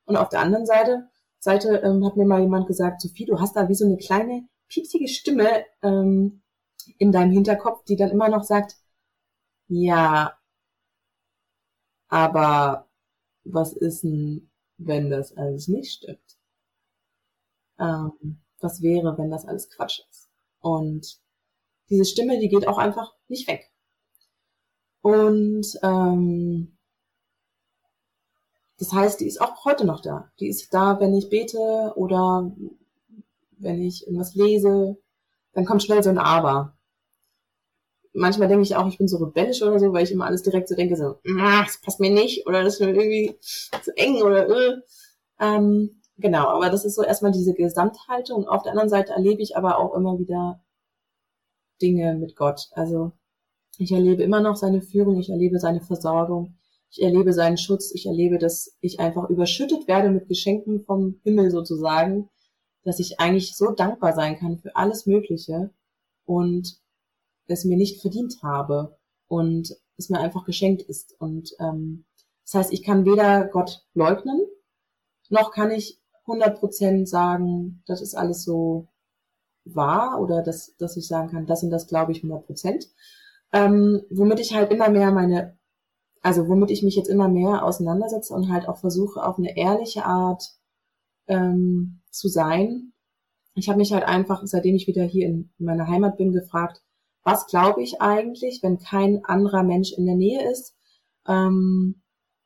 [0.05, 1.09] und auf der anderen Seite,
[1.39, 4.47] Seite ähm, hat mir mal jemand gesagt, Sophie, du hast da wie so eine kleine
[4.67, 6.41] piepsige Stimme ähm,
[6.97, 8.75] in deinem Hinterkopf, die dann immer noch sagt,
[9.67, 10.37] ja,
[12.09, 12.89] aber
[13.45, 16.37] was ist denn, wenn das alles nicht stimmt?
[17.79, 20.29] Ähm, was wäre, wenn das alles Quatsch ist?
[20.59, 21.21] Und
[21.89, 23.70] diese Stimme, die geht auch einfach nicht weg.
[25.01, 26.77] Und ähm,
[28.77, 30.31] das heißt, die ist auch heute noch da.
[30.39, 32.51] Die ist da, wenn ich bete oder
[33.59, 34.97] wenn ich irgendwas lese,
[35.53, 36.75] dann kommt schnell so ein Aber.
[38.13, 40.67] Manchmal denke ich auch, ich bin so rebellisch oder so, weil ich immer alles direkt
[40.67, 43.37] so denke, so, das passt mir nicht oder das ist mir irgendwie
[43.83, 44.81] zu eng oder äh.
[45.39, 48.47] ähm, genau, aber das ist so erstmal diese Gesamthaltung.
[48.47, 50.61] Auf der anderen Seite erlebe ich aber auch immer wieder
[51.81, 52.69] Dinge mit Gott.
[52.71, 53.13] Also
[53.77, 56.55] ich erlebe immer noch seine Führung, ich erlebe seine Versorgung,
[56.89, 57.91] Ich erlebe seinen Schutz.
[57.93, 62.29] Ich erlebe, dass ich einfach überschüttet werde mit Geschenken vom Himmel sozusagen,
[62.83, 65.71] dass ich eigentlich so dankbar sein kann für alles Mögliche
[66.25, 66.81] und
[67.47, 71.15] es mir nicht verdient habe und es mir einfach geschenkt ist.
[71.19, 72.05] Und ähm,
[72.43, 74.41] das heißt, ich kann weder Gott leugnen,
[75.29, 78.87] noch kann ich 100% sagen, das ist alles so
[79.63, 82.87] wahr oder dass, dass ich sagen kann, das und das glaube ich 100%.
[83.53, 85.57] Ähm, womit ich halt immer mehr meine,
[86.21, 90.05] also womit ich mich jetzt immer mehr auseinandersetze und halt auch versuche, auf eine ehrliche
[90.05, 90.43] Art
[91.27, 92.93] ähm, zu sein.
[93.55, 96.81] Ich habe mich halt einfach, seitdem ich wieder hier in meiner Heimat bin, gefragt,
[97.23, 100.75] was glaube ich eigentlich, wenn kein anderer Mensch in der Nähe ist?
[101.27, 102.01] Ähm,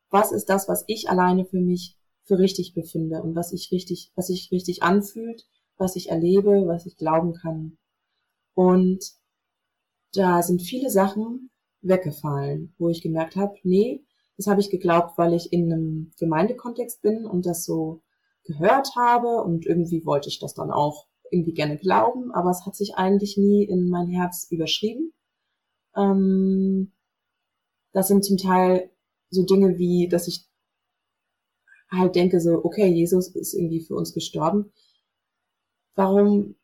[0.10, 4.12] was ist das, was ich alleine für mich für richtig befinde und was ich richtig,
[4.16, 5.46] was sich richtig anfühlt,
[5.78, 7.78] was ich erlebe, was ich glauben kann.
[8.54, 9.04] Und
[10.14, 11.50] da sind viele Sachen
[11.82, 14.04] weggefallen, wo ich gemerkt habe, nee,
[14.38, 18.02] das habe ich geglaubt, weil ich in einem Gemeindekontext bin und das so
[18.44, 22.76] gehört habe und irgendwie wollte ich das dann auch irgendwie gerne glauben, aber es hat
[22.76, 25.14] sich eigentlich nie in mein Herz überschrieben.
[25.96, 26.92] Ähm,
[27.92, 28.92] das sind zum Teil
[29.30, 30.46] so Dinge wie, dass ich
[31.90, 34.72] halt denke so, okay, Jesus ist irgendwie für uns gestorben.
[35.96, 36.56] Warum,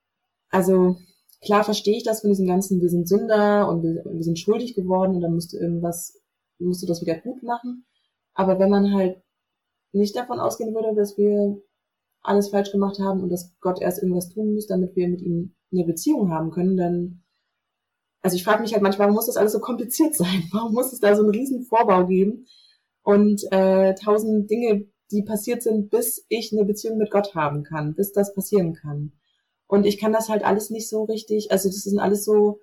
[0.50, 0.98] also
[1.42, 4.76] klar verstehe ich das von diesem ganzen, wir sind Sünder und wir, wir sind schuldig
[4.76, 6.22] geworden und dann musst du irgendwas,
[6.60, 7.86] musst du das wieder gut machen.
[8.34, 9.22] Aber wenn man halt
[9.92, 11.62] nicht davon ausgehen würde, dass wir
[12.22, 15.56] alles falsch gemacht haben und dass Gott erst irgendwas tun muss, damit wir mit ihm
[15.72, 17.24] eine Beziehung haben können, dann,
[18.22, 20.44] also ich frage mich halt manchmal, warum muss das alles so kompliziert sein?
[20.52, 22.46] Warum muss es da so einen riesen Vorbau geben
[23.04, 27.96] und äh, tausend Dinge, die passiert sind, bis ich eine Beziehung mit Gott haben kann,
[27.96, 29.12] bis das passieren kann.
[29.72, 32.60] Und ich kann das halt alles nicht so richtig, also das sind alles so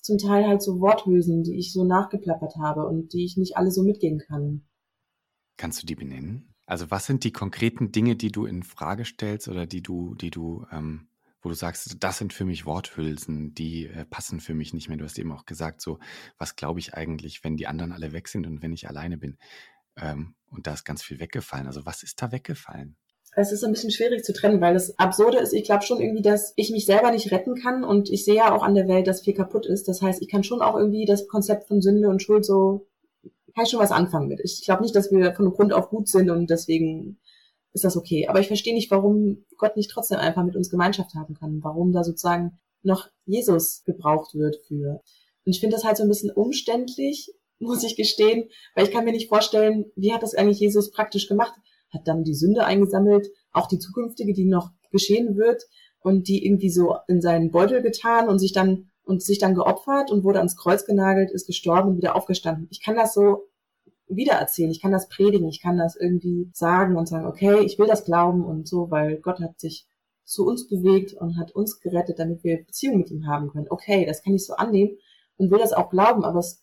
[0.00, 3.70] zum Teil halt so Worthülsen, die ich so nachgeplappert habe und die ich nicht alle
[3.70, 4.66] so mitgehen kann.
[5.58, 6.54] Kannst du die benennen?
[6.64, 10.30] Also was sind die konkreten Dinge, die du in Frage stellst oder die du, die
[10.30, 11.10] du, ähm,
[11.42, 14.96] wo du sagst, das sind für mich Worthülsen, die äh, passen für mich nicht mehr.
[14.96, 15.98] Du hast eben auch gesagt, so,
[16.38, 19.36] was glaube ich eigentlich, wenn die anderen alle weg sind und wenn ich alleine bin?
[19.98, 21.66] Ähm, und da ist ganz viel weggefallen.
[21.66, 22.96] Also was ist da weggefallen?
[23.36, 26.22] Es ist ein bisschen schwierig zu trennen, weil das Absurde ist, ich glaube schon irgendwie,
[26.22, 29.06] dass ich mich selber nicht retten kann und ich sehe ja auch an der Welt,
[29.06, 29.86] dass viel kaputt ist.
[29.86, 32.86] Das heißt, ich kann schon auch irgendwie das Konzept von Sünde und Schuld so
[33.54, 34.40] kann ich schon was anfangen mit.
[34.42, 37.18] Ich glaube nicht, dass wir von Grund auf gut sind und deswegen
[37.72, 38.26] ist das okay.
[38.28, 41.62] Aber ich verstehe nicht, warum Gott nicht trotzdem einfach mit uns Gemeinschaft haben kann.
[41.62, 45.02] Warum da sozusagen noch Jesus gebraucht wird für.
[45.44, 49.04] Und ich finde das halt so ein bisschen umständlich, muss ich gestehen, weil ich kann
[49.04, 51.52] mir nicht vorstellen, wie hat das eigentlich Jesus praktisch gemacht?
[51.90, 55.64] Hat dann die Sünde eingesammelt, auch die zukünftige, die noch geschehen wird
[56.00, 60.10] und die irgendwie so in seinen Beutel getan und sich dann und sich dann geopfert
[60.10, 62.68] und wurde ans Kreuz genagelt, ist gestorben und wieder aufgestanden.
[62.70, 63.48] Ich kann das so
[64.06, 67.86] wiedererzählen, ich kann das predigen, ich kann das irgendwie sagen und sagen, okay, ich will
[67.86, 69.86] das glauben und so, weil Gott hat sich
[70.24, 73.66] zu uns bewegt und hat uns gerettet, damit wir Beziehung mit ihm haben können.
[73.68, 74.96] Okay, das kann ich so annehmen
[75.36, 76.62] und will das auch glauben, aber es,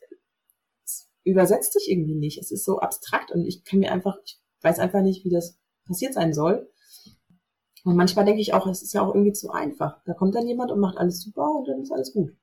[0.85, 2.39] es übersetzt sich irgendwie nicht.
[2.39, 5.59] Es ist so abstrakt und ich kann mir einfach, ich weiß einfach nicht, wie das
[5.85, 6.69] passiert sein soll.
[7.83, 10.01] Und manchmal denke ich auch, es ist ja auch irgendwie zu einfach.
[10.05, 12.35] Da kommt dann jemand und macht alles super und dann ist alles gut.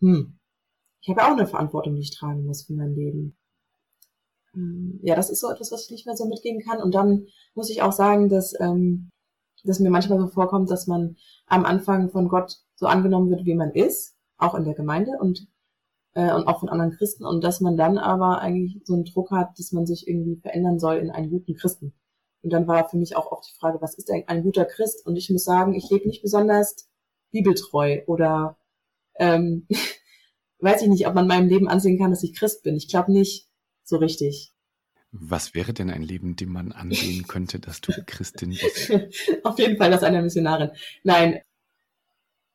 [0.00, 0.38] Hm.
[1.02, 3.36] Ich habe ja auch eine Verantwortung, die ich tragen muss für mein Leben.
[4.52, 5.00] Hm.
[5.02, 6.82] Ja, das ist so etwas, was ich nicht mehr so mitgehen kann.
[6.82, 9.10] Und dann muss ich auch sagen, dass, ähm,
[9.64, 13.54] dass mir manchmal so vorkommt, dass man am Anfang von Gott so angenommen wird, wie
[13.54, 15.46] man ist, auch in der Gemeinde und,
[16.16, 17.24] äh, und auch von anderen Christen.
[17.24, 20.80] Und dass man dann aber eigentlich so einen Druck hat, dass man sich irgendwie verändern
[20.80, 21.92] soll in einen guten Christen.
[22.42, 25.06] Und dann war für mich auch oft die Frage, was ist ein, ein guter Christ?
[25.06, 26.88] Und ich muss sagen, ich lebe nicht besonders
[27.32, 28.56] bibeltreu oder
[29.18, 29.68] ähm,
[30.60, 32.76] weiß ich nicht, ob man meinem Leben ansehen kann, dass ich Christ bin.
[32.76, 33.48] Ich glaube nicht
[33.84, 34.54] so richtig.
[35.12, 38.90] Was wäre denn ein Leben, dem man ansehen könnte, dass du Christin bist?
[39.44, 40.70] Auf jeden Fall das einer Missionarin.
[41.04, 41.40] Nein.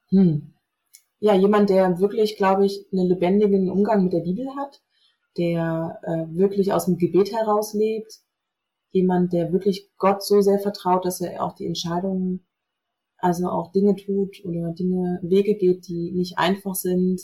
[0.10, 0.56] Hm.
[1.24, 4.82] Ja, jemand, der wirklich, glaube ich, einen lebendigen Umgang mit der Bibel hat,
[5.38, 8.22] der äh, wirklich aus dem Gebet heraus lebt,
[8.90, 12.46] jemand, der wirklich Gott so sehr vertraut, dass er auch die Entscheidungen,
[13.18, 17.22] also auch Dinge tut oder Dinge, Wege geht, die nicht einfach sind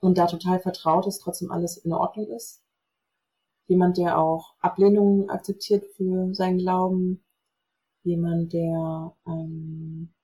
[0.00, 2.62] und da total vertraut ist, trotzdem alles in Ordnung ist.
[3.66, 7.22] Jemand, der auch Ablehnungen akzeptiert für seinen Glauben.
[8.02, 10.14] Jemand, der ähm,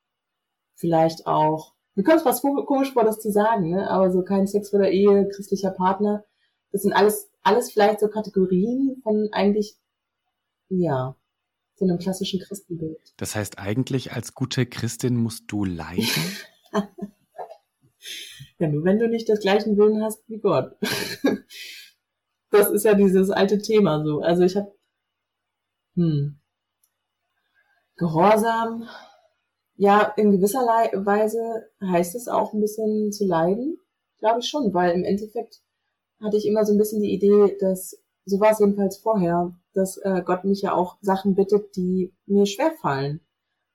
[0.75, 3.88] vielleicht auch, mir kommt was komisch vor, das zu sagen, ne?
[3.88, 6.24] aber so kein Sex vor der Ehe, christlicher Partner,
[6.72, 9.76] das sind alles, alles vielleicht so Kategorien von eigentlich
[10.68, 11.16] ja,
[11.76, 13.14] so einem klassischen Christenbild.
[13.16, 16.07] Das heißt, eigentlich als gute Christin musst du leiden?
[18.59, 20.76] ja, nur wenn du nicht das gleichen Willen hast wie Gott.
[22.50, 24.20] das ist ja dieses alte Thema so.
[24.20, 24.72] Also ich habe
[25.96, 26.40] hm,
[27.96, 28.88] Gehorsam,
[29.77, 33.79] ja, in gewisser Weise heißt es auch ein bisschen zu leiden,
[34.19, 35.63] glaube ich schon, weil im Endeffekt
[36.23, 39.97] hatte ich immer so ein bisschen die Idee, dass, so war es jedenfalls vorher, dass
[39.99, 43.21] äh, Gott mich ja auch Sachen bittet, die mir schwerfallen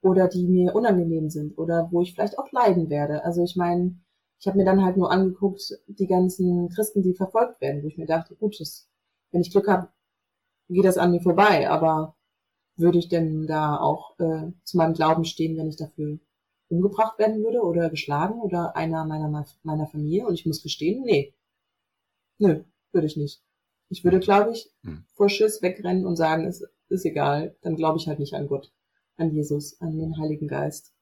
[0.01, 3.23] oder die mir unangenehm sind oder wo ich vielleicht auch leiden werde.
[3.25, 3.99] Also ich meine,
[4.39, 7.97] ich habe mir dann halt nur angeguckt, die ganzen Christen, die verfolgt werden, wo ich
[7.97, 8.89] mir dachte, gut, das,
[9.31, 9.89] wenn ich Glück habe,
[10.69, 12.15] geht das an mir vorbei, aber
[12.79, 16.19] würde ich denn da auch äh, zu meinem Glauben stehen, wenn ich dafür
[16.69, 20.25] umgebracht werden würde oder geschlagen oder einer meiner, meiner Familie?
[20.25, 21.33] Und ich muss gestehen, nee.
[22.37, 23.41] Nö, würde ich nicht.
[23.89, 25.03] Ich würde, glaube ich, hm.
[25.13, 28.71] vor Schiss wegrennen und sagen, es ist egal, dann glaube ich halt nicht an Gott,
[29.17, 30.93] an Jesus, an den Heiligen Geist.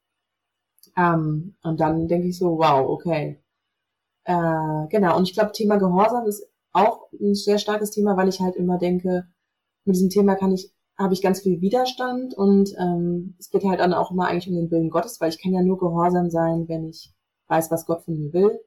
[0.95, 3.43] Ähm, und dann denke ich so, wow, okay.
[4.23, 8.39] Äh, genau, und ich glaube, Thema Gehorsam ist auch ein sehr starkes Thema, weil ich
[8.39, 9.27] halt immer denke,
[9.85, 13.79] mit diesem Thema kann ich, habe ich ganz viel Widerstand und ähm, es geht halt
[13.79, 16.67] dann auch immer eigentlich um den Willen Gottes, weil ich kann ja nur gehorsam sein,
[16.67, 17.13] wenn ich
[17.47, 18.59] weiß, was Gott von mir will.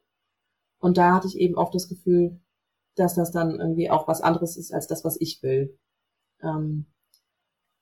[0.78, 2.40] Und da hatte ich eben oft das Gefühl,
[2.94, 5.76] dass das dann irgendwie auch was anderes ist als das, was ich will.
[6.42, 6.86] Ähm,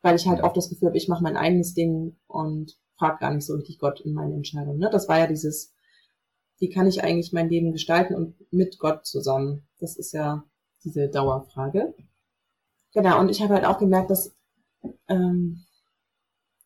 [0.02, 3.32] weil ich halt oft das Gefühl habe, ich mache mein eigenes Ding und frage gar
[3.32, 4.78] nicht so richtig Gott in meine Entscheidungen.
[4.78, 4.88] Ne?
[4.90, 5.74] Das war ja dieses,
[6.58, 9.68] wie kann ich eigentlich mein Leben gestalten und mit Gott zusammen?
[9.78, 10.44] Das ist ja
[10.84, 11.94] diese Dauerfrage.
[12.94, 14.34] Genau, und ich habe halt auch gemerkt, dass
[15.08, 15.64] ähm,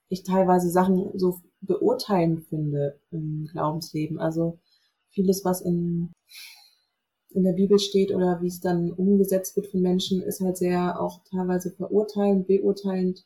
[0.09, 4.19] ich teilweise Sachen so beurteilend finde im Glaubensleben.
[4.19, 4.59] Also
[5.11, 6.13] vieles, was in
[7.35, 11.01] in der Bibel steht oder wie es dann umgesetzt wird von Menschen, ist halt sehr
[11.01, 13.25] auch teilweise verurteilend, beurteilend,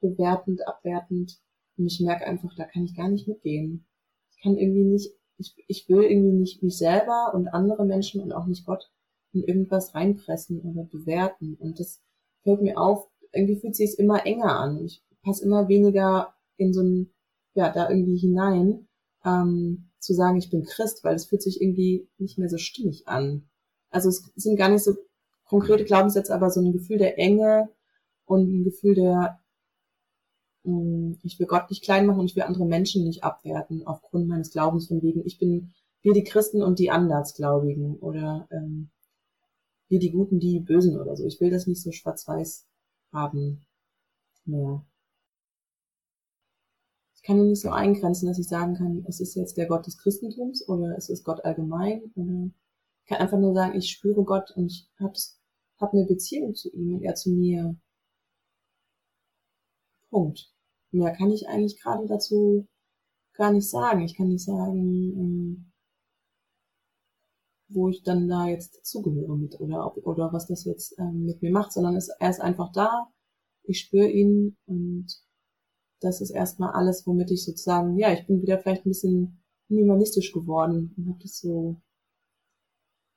[0.00, 1.38] bewertend, abwertend.
[1.76, 3.86] Und ich merke einfach, da kann ich gar nicht mitgehen.
[4.30, 8.32] Ich kann irgendwie nicht, ich, ich will irgendwie nicht mich selber und andere Menschen und
[8.32, 8.90] auch nicht Gott
[9.32, 11.56] in irgendwas reinpressen oder bewerten.
[11.58, 12.02] Und das
[12.42, 14.84] fällt mir auf, irgendwie fühlt sich immer enger an.
[14.84, 17.10] Ich passe immer weniger in so ein,
[17.54, 18.88] ja, da irgendwie hinein.
[19.24, 23.08] Ähm, zu sagen, ich bin Christ, weil es fühlt sich irgendwie nicht mehr so stimmig
[23.08, 23.48] an.
[23.90, 24.94] Also es sind gar nicht so
[25.44, 27.68] konkrete Glaubenssätze, aber so ein Gefühl der Enge
[28.24, 29.40] und ein Gefühl der,
[30.64, 34.28] hm, ich will Gott nicht klein machen und ich will andere Menschen nicht abwerten aufgrund
[34.28, 38.90] meines Glaubens von wegen, ich bin wir die Christen und die Andersgläubigen oder ähm,
[39.88, 41.26] wir die Guten, die Bösen oder so.
[41.26, 42.67] Ich will das nicht so schwarz-weiß
[43.12, 43.66] haben
[44.44, 44.84] mehr
[47.28, 49.98] kann ihn nicht so eingrenzen, dass ich sagen kann, es ist jetzt der Gott des
[49.98, 52.10] Christentums oder es ist Gott allgemein.
[52.16, 52.50] Oder
[53.02, 55.12] ich kann einfach nur sagen, ich spüre Gott und ich habe
[55.78, 57.76] hab eine Beziehung zu ihm und er zu mir.
[60.08, 60.50] Punkt.
[60.90, 62.66] Mehr kann ich eigentlich gerade dazu
[63.34, 64.00] gar nicht sagen.
[64.00, 65.67] Ich kann nicht sagen, ähm,
[67.68, 71.42] wo ich dann da jetzt zugehöre mit oder ob, oder was das jetzt ähm, mit
[71.42, 73.08] mir macht, sondern es, er ist einfach da.
[73.64, 75.06] Ich spüre ihn und
[76.00, 80.32] das ist erstmal alles, womit ich sozusagen, ja, ich bin wieder vielleicht ein bisschen minimalistisch
[80.32, 81.76] geworden und habe das so,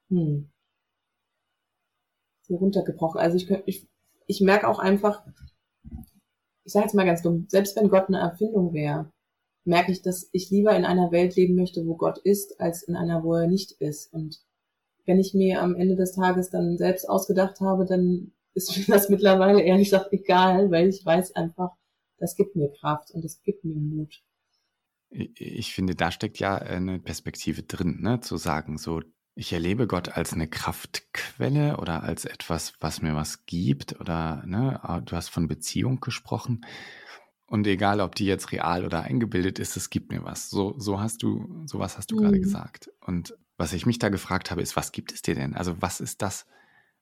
[0.09, 0.51] hm,
[2.41, 3.21] so runtergebrochen.
[3.21, 3.87] Also ich, ich,
[4.27, 5.25] ich merke auch einfach,
[6.63, 9.11] ich sage jetzt mal ganz dumm, selbst wenn Gott eine Erfindung wäre,
[9.63, 12.95] merke ich, dass ich lieber in einer Welt leben möchte, wo Gott ist, als in
[12.95, 14.11] einer, wo er nicht ist.
[14.13, 14.39] Und
[15.05, 19.09] wenn ich mir am Ende des Tages dann selbst ausgedacht habe, dann ist mir das
[19.09, 21.71] mittlerweile ehrlich gesagt egal, weil ich weiß einfach,
[22.17, 24.21] das gibt mir Kraft und das gibt mir Mut.
[25.09, 28.21] Ich finde, da steckt ja eine Perspektive drin, ne?
[28.21, 29.01] zu sagen, so,
[29.35, 34.79] ich erlebe Gott als eine Kraftquelle oder als etwas, was mir was gibt oder ne,
[34.83, 36.65] ah, du hast von Beziehung gesprochen.
[37.51, 40.49] Und egal, ob die jetzt real oder eingebildet ist, es gibt mir was.
[40.49, 42.21] So, so hast du, sowas hast du mhm.
[42.21, 42.89] gerade gesagt.
[43.01, 45.53] Und was ich mich da gefragt habe, ist, was gibt es dir denn?
[45.53, 46.45] Also was ist das,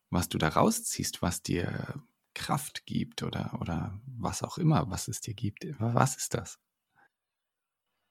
[0.10, 2.02] was du da rausziehst, was dir
[2.34, 5.68] Kraft gibt oder, oder was auch immer, was es dir gibt.
[5.78, 6.58] Was ist das?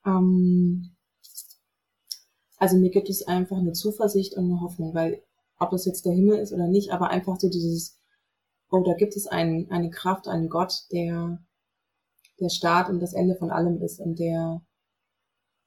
[0.06, 0.94] Ähm,
[2.56, 5.24] also mir gibt es einfach eine Zuversicht und eine Hoffnung, weil
[5.58, 8.00] ob das jetzt der Himmel ist oder nicht, aber einfach so dieses,
[8.70, 11.40] oh, da gibt es einen, eine Kraft, einen Gott, der
[12.40, 14.62] der Start und das Ende von allem ist und der,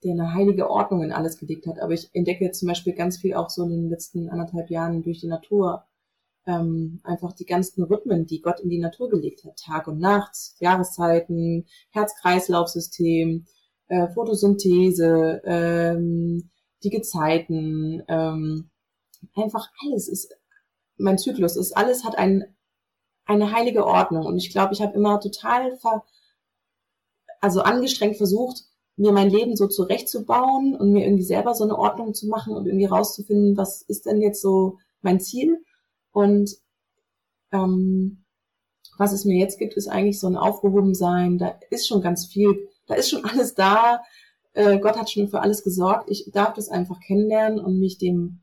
[0.03, 1.79] der eine heilige Ordnung in alles gelegt hat.
[1.79, 5.03] Aber ich entdecke jetzt zum Beispiel ganz viel auch so in den letzten anderthalb Jahren
[5.03, 5.85] durch die Natur,
[6.47, 10.35] ähm, einfach die ganzen Rhythmen, die Gott in die Natur gelegt hat, Tag und Nacht,
[10.59, 13.45] Jahreszeiten, Herz-Kreislauf-System,
[13.87, 16.49] äh, Photosynthese, ähm,
[16.83, 18.71] die Gezeiten, ähm,
[19.35, 20.33] einfach alles ist,
[20.97, 22.55] mein Zyklus ist, alles hat ein,
[23.25, 26.03] eine heilige Ordnung und ich glaube, ich habe immer total ver,
[27.41, 28.63] also angestrengt versucht,
[28.97, 32.67] mir mein Leben so zurechtzubauen und mir irgendwie selber so eine Ordnung zu machen und
[32.67, 35.63] irgendwie rauszufinden, was ist denn jetzt so mein Ziel
[36.11, 36.55] und
[37.51, 38.23] Ähm,
[38.97, 41.37] was es mir jetzt gibt, ist eigentlich so ein Aufgehobensein.
[41.37, 44.01] Da ist schon ganz viel, da ist schon alles da.
[44.53, 46.09] Äh, Gott hat schon für alles gesorgt.
[46.09, 48.41] Ich darf das einfach kennenlernen und mich dem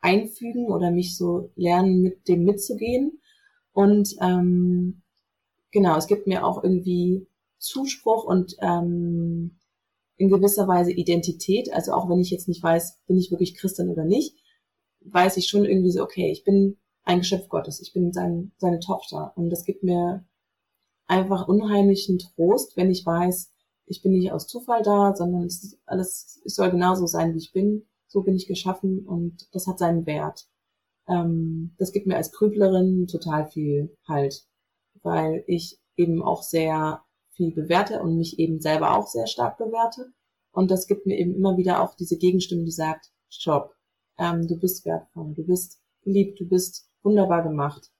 [0.00, 3.20] einfügen oder mich so lernen, mit dem mitzugehen.
[3.72, 5.02] Und ähm,
[5.70, 7.26] genau, es gibt mir auch irgendwie
[7.60, 9.58] Zuspruch und ähm,
[10.16, 11.72] in gewisser Weise Identität.
[11.72, 14.36] Also auch wenn ich jetzt nicht weiß, bin ich wirklich Christin oder nicht,
[15.00, 18.80] weiß ich schon irgendwie so, okay, ich bin ein Geschöpf Gottes, ich bin sein, seine
[18.80, 19.32] Tochter.
[19.36, 20.24] Und das gibt mir
[21.06, 23.50] einfach unheimlichen Trost, wenn ich weiß,
[23.86, 27.38] ich bin nicht aus Zufall da, sondern es ist alles, ich soll genauso sein, wie
[27.38, 27.86] ich bin.
[28.06, 30.48] So bin ich geschaffen und das hat seinen Wert.
[31.08, 34.46] Ähm, das gibt mir als Grüblerin total viel Halt,
[35.02, 37.02] weil ich eben auch sehr
[37.40, 40.12] viel bewerte und mich eben selber auch sehr stark bewerte.
[40.52, 43.74] Und das gibt mir eben immer wieder auch diese Gegenstimme, die sagt, Stopp,
[44.18, 47.90] ähm, du bist wertvoll, du bist geliebt, du bist wunderbar gemacht.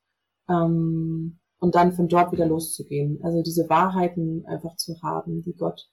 [0.46, 3.20] Ähm, und dann von dort wieder loszugehen.
[3.22, 5.90] Also diese Wahrheiten einfach zu haben, die Gott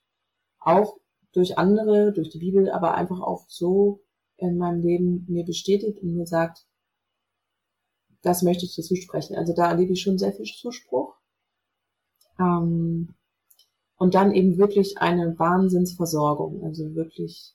[0.59, 0.97] auch
[1.31, 4.01] durch andere, durch die Bibel, aber einfach auch so
[4.35, 6.65] in meinem Leben mir bestätigt und mir sagt,
[8.21, 9.35] das möchte ich dir zusprechen.
[9.35, 11.15] Also da erlebe ich schon sehr viel Zuspruch.
[12.39, 13.13] Ähm,
[13.97, 16.63] und dann eben wirklich eine Wahnsinnsversorgung.
[16.63, 17.53] Also wirklich,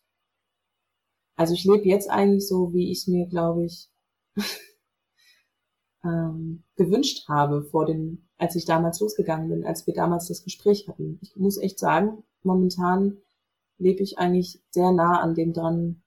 [1.36, 3.88] also ich lebe jetzt eigentlich so, wie ich es mir, glaube ich,
[6.04, 10.88] ähm, gewünscht habe vor dem, als ich damals losgegangen bin, als wir damals das Gespräch
[10.88, 11.18] hatten.
[11.22, 13.18] Ich muss echt sagen, momentan
[13.78, 16.02] lebe ich eigentlich sehr nah an dem dran,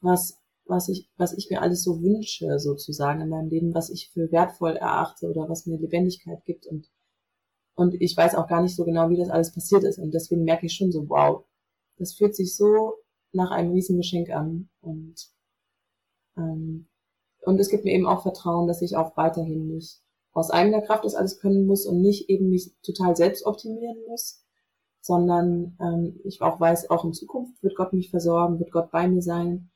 [0.00, 4.10] was, was ich, was ich mir alles so wünsche, sozusagen in meinem Leben, was ich
[4.10, 6.88] für wertvoll erachte oder was mir Lebendigkeit gibt und,
[7.78, 10.42] und ich weiß auch gar nicht so genau, wie das alles passiert ist und deswegen
[10.42, 11.44] merke ich schon so, wow,
[11.96, 12.94] das fühlt sich so
[13.30, 15.14] nach einem Riesengeschenk an und,
[16.36, 16.88] ähm,
[17.42, 20.02] und es gibt mir eben auch Vertrauen, dass ich auch weiterhin nicht
[20.32, 24.44] aus eigener Kraft das alles können muss und nicht eben mich total selbst optimieren muss,
[25.00, 29.06] sondern ähm, ich auch weiß, auch in Zukunft wird Gott mich versorgen, wird Gott bei
[29.06, 29.70] mir sein.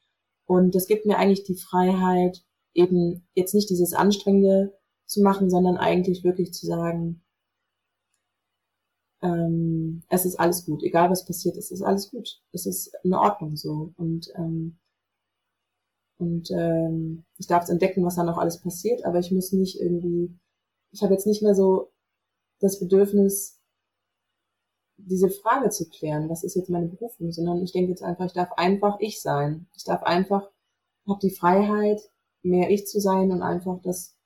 [0.45, 2.45] Und das gibt mir eigentlich die Freiheit,
[2.75, 4.75] eben jetzt nicht dieses Anstrengende
[5.07, 7.23] zu machen, sondern eigentlich wirklich zu sagen,
[9.23, 13.15] ähm, es ist alles gut, egal was passiert, es ist alles gut, es ist in
[13.15, 13.93] Ordnung so.
[13.97, 14.79] Und ähm,
[16.23, 19.81] und ähm, ich darf es entdecken, was da noch alles passiert, aber ich muss nicht
[19.81, 20.39] irgendwie,
[20.93, 21.91] ich habe jetzt nicht mehr so
[22.61, 23.59] das Bedürfnis,
[24.99, 28.35] diese Frage zu klären, was ist jetzt meine Berufung, sondern ich denke jetzt einfach, ich
[28.35, 29.67] darf einfach ich sein.
[29.75, 30.49] Ich darf einfach,
[31.09, 32.01] habe die Freiheit,
[32.43, 34.17] mehr ich zu sein und einfach das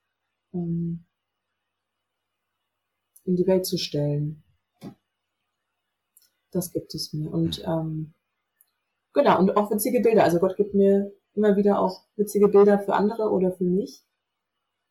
[0.53, 1.03] ähm,
[3.23, 4.43] in die Welt zu stellen.
[6.51, 7.31] Das gibt es mir.
[7.31, 8.13] Und ähm,
[9.13, 10.23] genau, und auch witzige Bilder.
[10.23, 14.03] Also Gott gibt mir immer wieder auch witzige Bilder für andere oder für mich,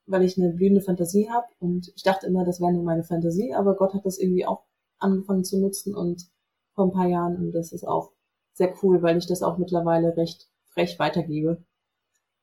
[0.07, 1.47] weil ich eine blühende Fantasie habe.
[1.59, 4.65] Und ich dachte immer, das wäre nur meine Fantasie, aber Gott hat das irgendwie auch
[4.99, 6.31] angefangen zu nutzen und
[6.75, 7.37] vor ein paar Jahren.
[7.37, 8.13] Und das ist auch
[8.53, 11.65] sehr cool, weil ich das auch mittlerweile recht frech weitergebe.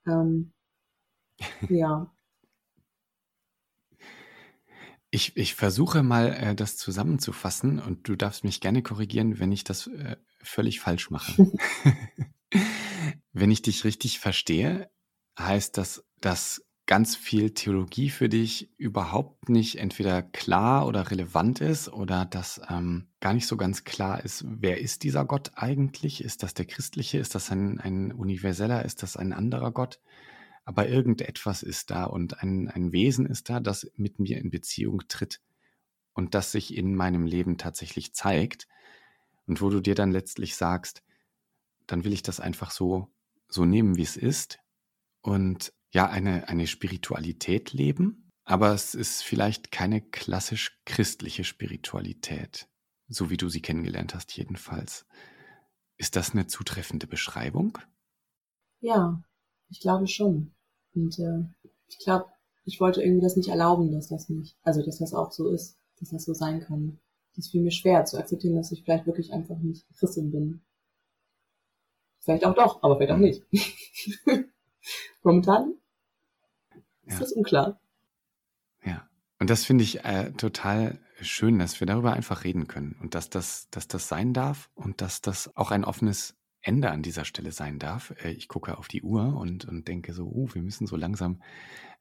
[0.05, 0.53] Ähm,
[1.70, 2.12] ja.
[5.16, 9.64] Ich, ich versuche mal, äh, das zusammenzufassen und du darfst mich gerne korrigieren, wenn ich
[9.64, 11.51] das äh, völlig falsch mache.
[13.32, 14.89] Wenn ich dich richtig verstehe,
[15.38, 21.89] heißt das, dass ganz viel Theologie für dich überhaupt nicht entweder klar oder relevant ist
[21.89, 26.24] oder dass ähm, gar nicht so ganz klar ist, wer ist dieser Gott eigentlich?
[26.24, 27.20] Ist das der christliche?
[27.20, 28.84] Ist das ein, ein universeller?
[28.84, 29.99] Ist das ein anderer Gott?
[30.66, 35.01] Aber irgendetwas ist da und ein, ein Wesen ist da, das mit mir in Beziehung
[35.07, 35.41] tritt
[36.14, 38.68] und das sich in meinem Leben tatsächlich zeigt
[39.45, 41.03] und wo du dir dann letztlich sagst,
[41.86, 43.14] dann will ich das einfach so
[43.53, 44.59] so nehmen, wie es ist
[45.22, 52.68] und ja, eine, eine Spiritualität leben, aber es ist vielleicht keine klassisch christliche Spiritualität,
[53.07, 55.05] so wie du sie kennengelernt hast jedenfalls.
[55.97, 57.78] Ist das eine zutreffende Beschreibung?
[58.82, 59.24] Ja,
[59.74, 60.51] ich glaube schon.
[60.93, 61.43] Und äh,
[61.88, 62.28] ich glaube,
[62.63, 65.78] ich wollte irgendwie das nicht erlauben, dass das nicht, also dass das auch so ist,
[65.99, 66.99] dass das so sein kann.
[67.36, 70.61] Das fiel mir schwer zu akzeptieren, dass ich vielleicht wirklich einfach nicht Christin bin.
[72.19, 73.43] Vielleicht auch doch, aber vielleicht auch nicht.
[75.24, 75.74] Momentan
[77.05, 77.19] ist ja.
[77.19, 77.82] das unklar.
[78.86, 79.09] Ja,
[79.39, 83.32] und das finde ich äh, total schön, dass wir darüber einfach reden können und dass
[83.32, 87.51] das, dass das sein darf und dass das auch ein offenes Ende an dieser Stelle
[87.51, 88.14] sein darf.
[88.24, 91.41] Äh, ich gucke auf die Uhr und, und denke so, uh, wir müssen so langsam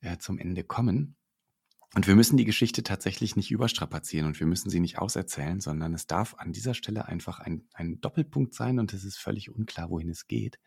[0.00, 1.16] äh, zum Ende kommen.
[1.94, 5.92] Und wir müssen die Geschichte tatsächlich nicht überstrapazieren und wir müssen sie nicht auserzählen, sondern
[5.92, 9.90] es darf an dieser Stelle einfach ein, ein Doppelpunkt sein und es ist völlig unklar,
[9.90, 10.58] wohin es geht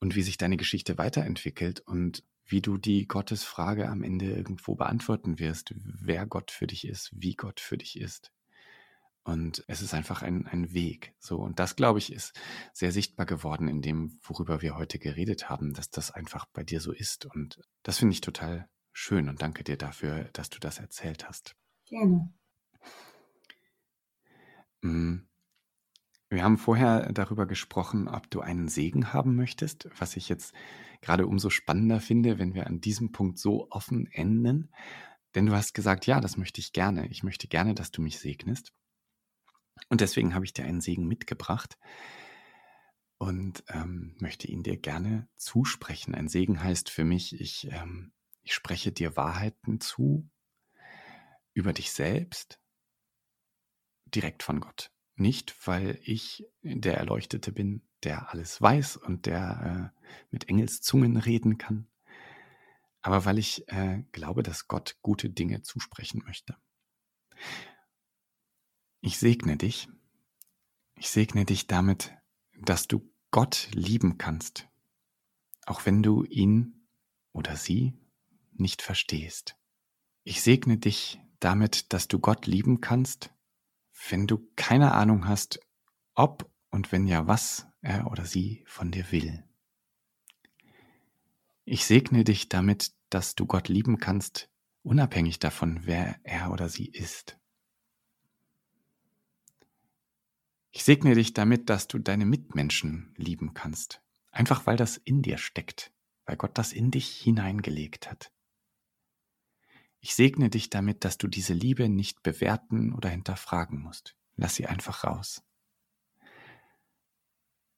[0.00, 5.38] und wie sich deine Geschichte weiterentwickelt und wie du die Gottesfrage am Ende irgendwo beantworten
[5.38, 8.32] wirst, wer Gott für dich ist, wie Gott für dich ist.
[9.26, 11.12] Und es ist einfach ein, ein Weg.
[11.18, 12.32] So, und das, glaube ich, ist
[12.72, 16.80] sehr sichtbar geworden in dem, worüber wir heute geredet haben, dass das einfach bei dir
[16.80, 17.26] so ist.
[17.26, 21.56] Und das finde ich total schön und danke dir dafür, dass du das erzählt hast.
[21.86, 22.32] Gerne.
[24.82, 25.26] Mm.
[26.28, 30.54] Wir haben vorher darüber gesprochen, ob du einen Segen haben möchtest, was ich jetzt
[31.00, 34.70] gerade umso spannender finde, wenn wir an diesem Punkt so offen enden.
[35.34, 37.08] Denn du hast gesagt, ja, das möchte ich gerne.
[37.08, 38.72] Ich möchte gerne, dass du mich segnest.
[39.88, 41.78] Und deswegen habe ich dir einen Segen mitgebracht
[43.18, 46.14] und ähm, möchte ihn dir gerne zusprechen.
[46.14, 48.12] Ein Segen heißt für mich, ich, ähm,
[48.42, 50.28] ich spreche dir Wahrheiten zu
[51.54, 52.60] über dich selbst,
[54.06, 54.92] direkt von Gott.
[55.14, 61.56] Nicht, weil ich der Erleuchtete bin, der alles weiß und der äh, mit Engelszungen reden
[61.56, 61.88] kann,
[63.00, 66.56] aber weil ich äh, glaube, dass Gott gute Dinge zusprechen möchte.
[69.00, 69.88] Ich segne dich.
[70.94, 72.12] Ich segne dich damit,
[72.58, 74.68] dass du Gott lieben kannst,
[75.66, 76.86] auch wenn du ihn
[77.32, 77.92] oder sie
[78.52, 79.56] nicht verstehst.
[80.24, 83.34] Ich segne dich damit, dass du Gott lieben kannst,
[84.08, 85.60] wenn du keine Ahnung hast,
[86.14, 89.44] ob und wenn ja, was er oder sie von dir will.
[91.64, 94.48] Ich segne dich damit, dass du Gott lieben kannst,
[94.82, 97.38] unabhängig davon, wer er oder sie ist.
[100.76, 104.02] Ich segne dich damit, dass du deine Mitmenschen lieben kannst.
[104.30, 105.90] Einfach weil das in dir steckt,
[106.26, 108.30] weil Gott das in dich hineingelegt hat.
[110.00, 114.16] Ich segne dich damit, dass du diese Liebe nicht bewerten oder hinterfragen musst.
[114.36, 115.42] Lass sie einfach raus.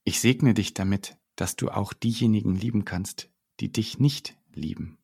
[0.02, 3.30] Ich segne dich damit, dass du auch diejenigen lieben kannst,
[3.60, 4.98] die dich nicht lieben.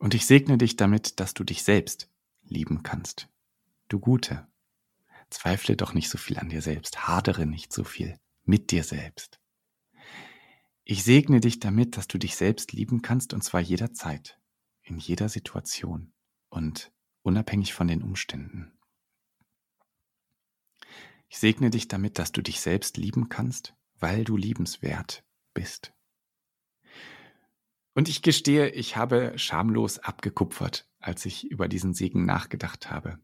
[0.00, 2.10] Und ich segne dich damit, dass du dich selbst
[2.42, 3.28] lieben kannst.
[3.86, 4.50] Du Gute.
[5.30, 9.40] Zweifle doch nicht so viel an dir selbst, hadere nicht so viel mit dir selbst.
[10.84, 14.40] Ich segne dich damit, dass du dich selbst lieben kannst und zwar jederzeit,
[14.82, 16.12] in jeder Situation
[16.48, 18.72] und unabhängig von den Umständen.
[21.28, 25.22] Ich segne dich damit, dass du dich selbst lieben kannst, weil du liebenswert
[25.54, 25.92] bist.
[27.94, 33.20] Und ich gestehe, ich habe schamlos abgekupfert, als ich über diesen Segen nachgedacht habe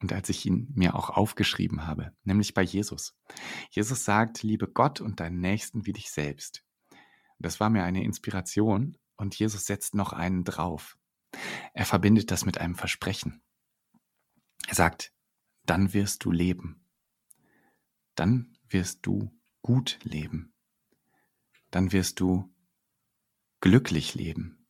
[0.00, 3.14] und als ich ihn mir auch aufgeschrieben habe, nämlich bei Jesus.
[3.70, 6.64] Jesus sagt, liebe Gott und deinen Nächsten wie dich selbst.
[7.38, 10.98] Das war mir eine Inspiration und Jesus setzt noch einen drauf.
[11.74, 13.42] Er verbindet das mit einem Versprechen.
[14.66, 15.12] Er sagt,
[15.64, 16.86] dann wirst du leben.
[18.14, 19.30] Dann wirst du
[19.62, 20.54] gut leben.
[21.70, 22.52] Dann wirst du
[23.60, 24.66] glücklich leben.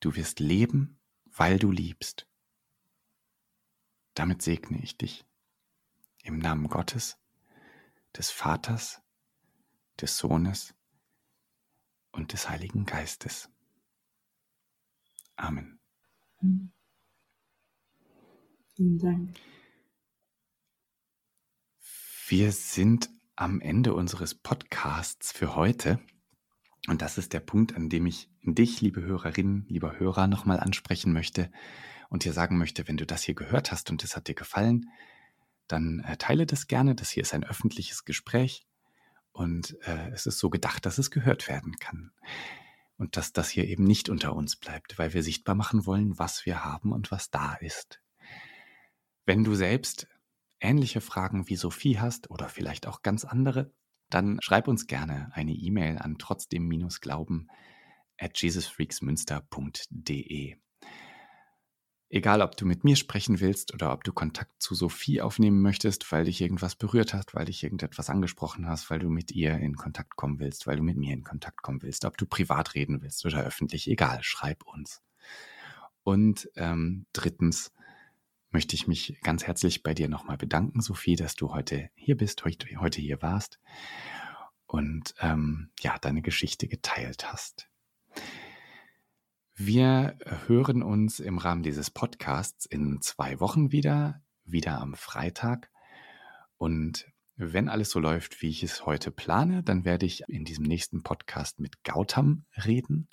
[0.00, 2.29] Du wirst leben, weil du liebst.
[4.14, 5.24] Damit segne ich dich.
[6.22, 7.18] Im Namen Gottes,
[8.16, 9.00] des Vaters,
[10.00, 10.74] des Sohnes
[12.12, 13.48] und des Heiligen Geistes.
[15.36, 15.80] Amen.
[18.74, 19.34] Vielen Dank.
[22.28, 25.98] Wir sind am Ende unseres Podcasts für heute.
[26.88, 31.12] Und das ist der Punkt, an dem ich dich, liebe Hörerinnen, lieber Hörer, nochmal ansprechen
[31.12, 31.50] möchte
[32.10, 34.90] und dir sagen möchte, wenn du das hier gehört hast und es hat dir gefallen,
[35.68, 36.94] dann äh, teile das gerne.
[36.94, 38.66] Das hier ist ein öffentliches Gespräch
[39.32, 42.12] und äh, es ist so gedacht, dass es gehört werden kann.
[42.98, 46.44] Und dass das hier eben nicht unter uns bleibt, weil wir sichtbar machen wollen, was
[46.44, 48.02] wir haben und was da ist.
[49.24, 50.06] Wenn du selbst
[50.60, 53.72] ähnliche Fragen wie Sophie hast oder vielleicht auch ganz andere,
[54.10, 57.48] dann schreib uns gerne eine E-Mail an trotzdem-glauben
[58.18, 60.56] at jesusfreaksmünster.de.
[62.12, 66.10] Egal, ob du mit mir sprechen willst oder ob du Kontakt zu Sophie aufnehmen möchtest,
[66.10, 69.76] weil dich irgendwas berührt hat, weil dich irgendetwas angesprochen hast, weil du mit ihr in
[69.76, 73.00] Kontakt kommen willst, weil du mit mir in Kontakt kommen willst, ob du privat reden
[73.00, 75.02] willst oder öffentlich, egal, schreib uns.
[76.02, 77.72] Und ähm, drittens
[78.50, 82.44] möchte ich mich ganz herzlich bei dir nochmal bedanken, Sophie, dass du heute hier bist,
[82.44, 83.60] heute, heute hier warst
[84.66, 87.68] und ähm, ja, deine Geschichte geteilt hast.
[89.54, 95.70] Wir hören uns im Rahmen dieses Podcasts in zwei Wochen wieder, wieder am Freitag.
[96.56, 100.64] Und wenn alles so läuft, wie ich es heute plane, dann werde ich in diesem
[100.64, 103.08] nächsten Podcast mit Gautam reden.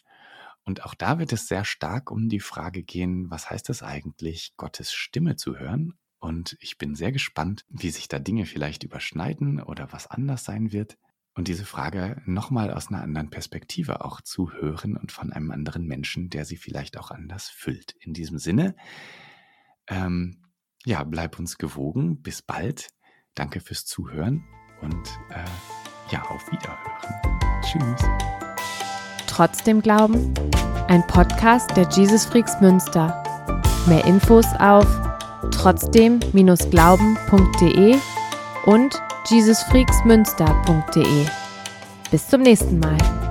[0.64, 4.54] Und auch da wird es sehr stark um die Frage gehen, was heißt es eigentlich,
[4.58, 5.98] Gottes Stimme zu hören?
[6.20, 10.72] Und ich bin sehr gespannt, wie sich da Dinge vielleicht überschneiden oder was anders sein
[10.72, 10.98] wird.
[11.38, 15.86] Und diese Frage nochmal aus einer anderen Perspektive auch zu hören und von einem anderen
[15.86, 17.96] Menschen, der sie vielleicht auch anders füllt.
[18.00, 18.76] In diesem Sinne,
[19.88, 20.42] ähm,
[20.84, 22.24] ja, bleib uns gewogen.
[22.24, 22.90] Bis bald.
[23.36, 24.44] Danke fürs Zuhören
[24.82, 25.46] und äh,
[26.12, 27.62] ja, auf Wiederhören.
[27.62, 28.02] Tschüss.
[29.28, 30.34] Trotzdem Glauben?
[30.88, 33.22] Ein Podcast der Jesus Freaks Münster.
[33.88, 34.88] Mehr Infos auf
[35.52, 37.96] trotzdem-glauben.de
[38.66, 41.26] und jesusfreaksmünster.de.
[42.12, 43.27] Bis zum nächsten Mal.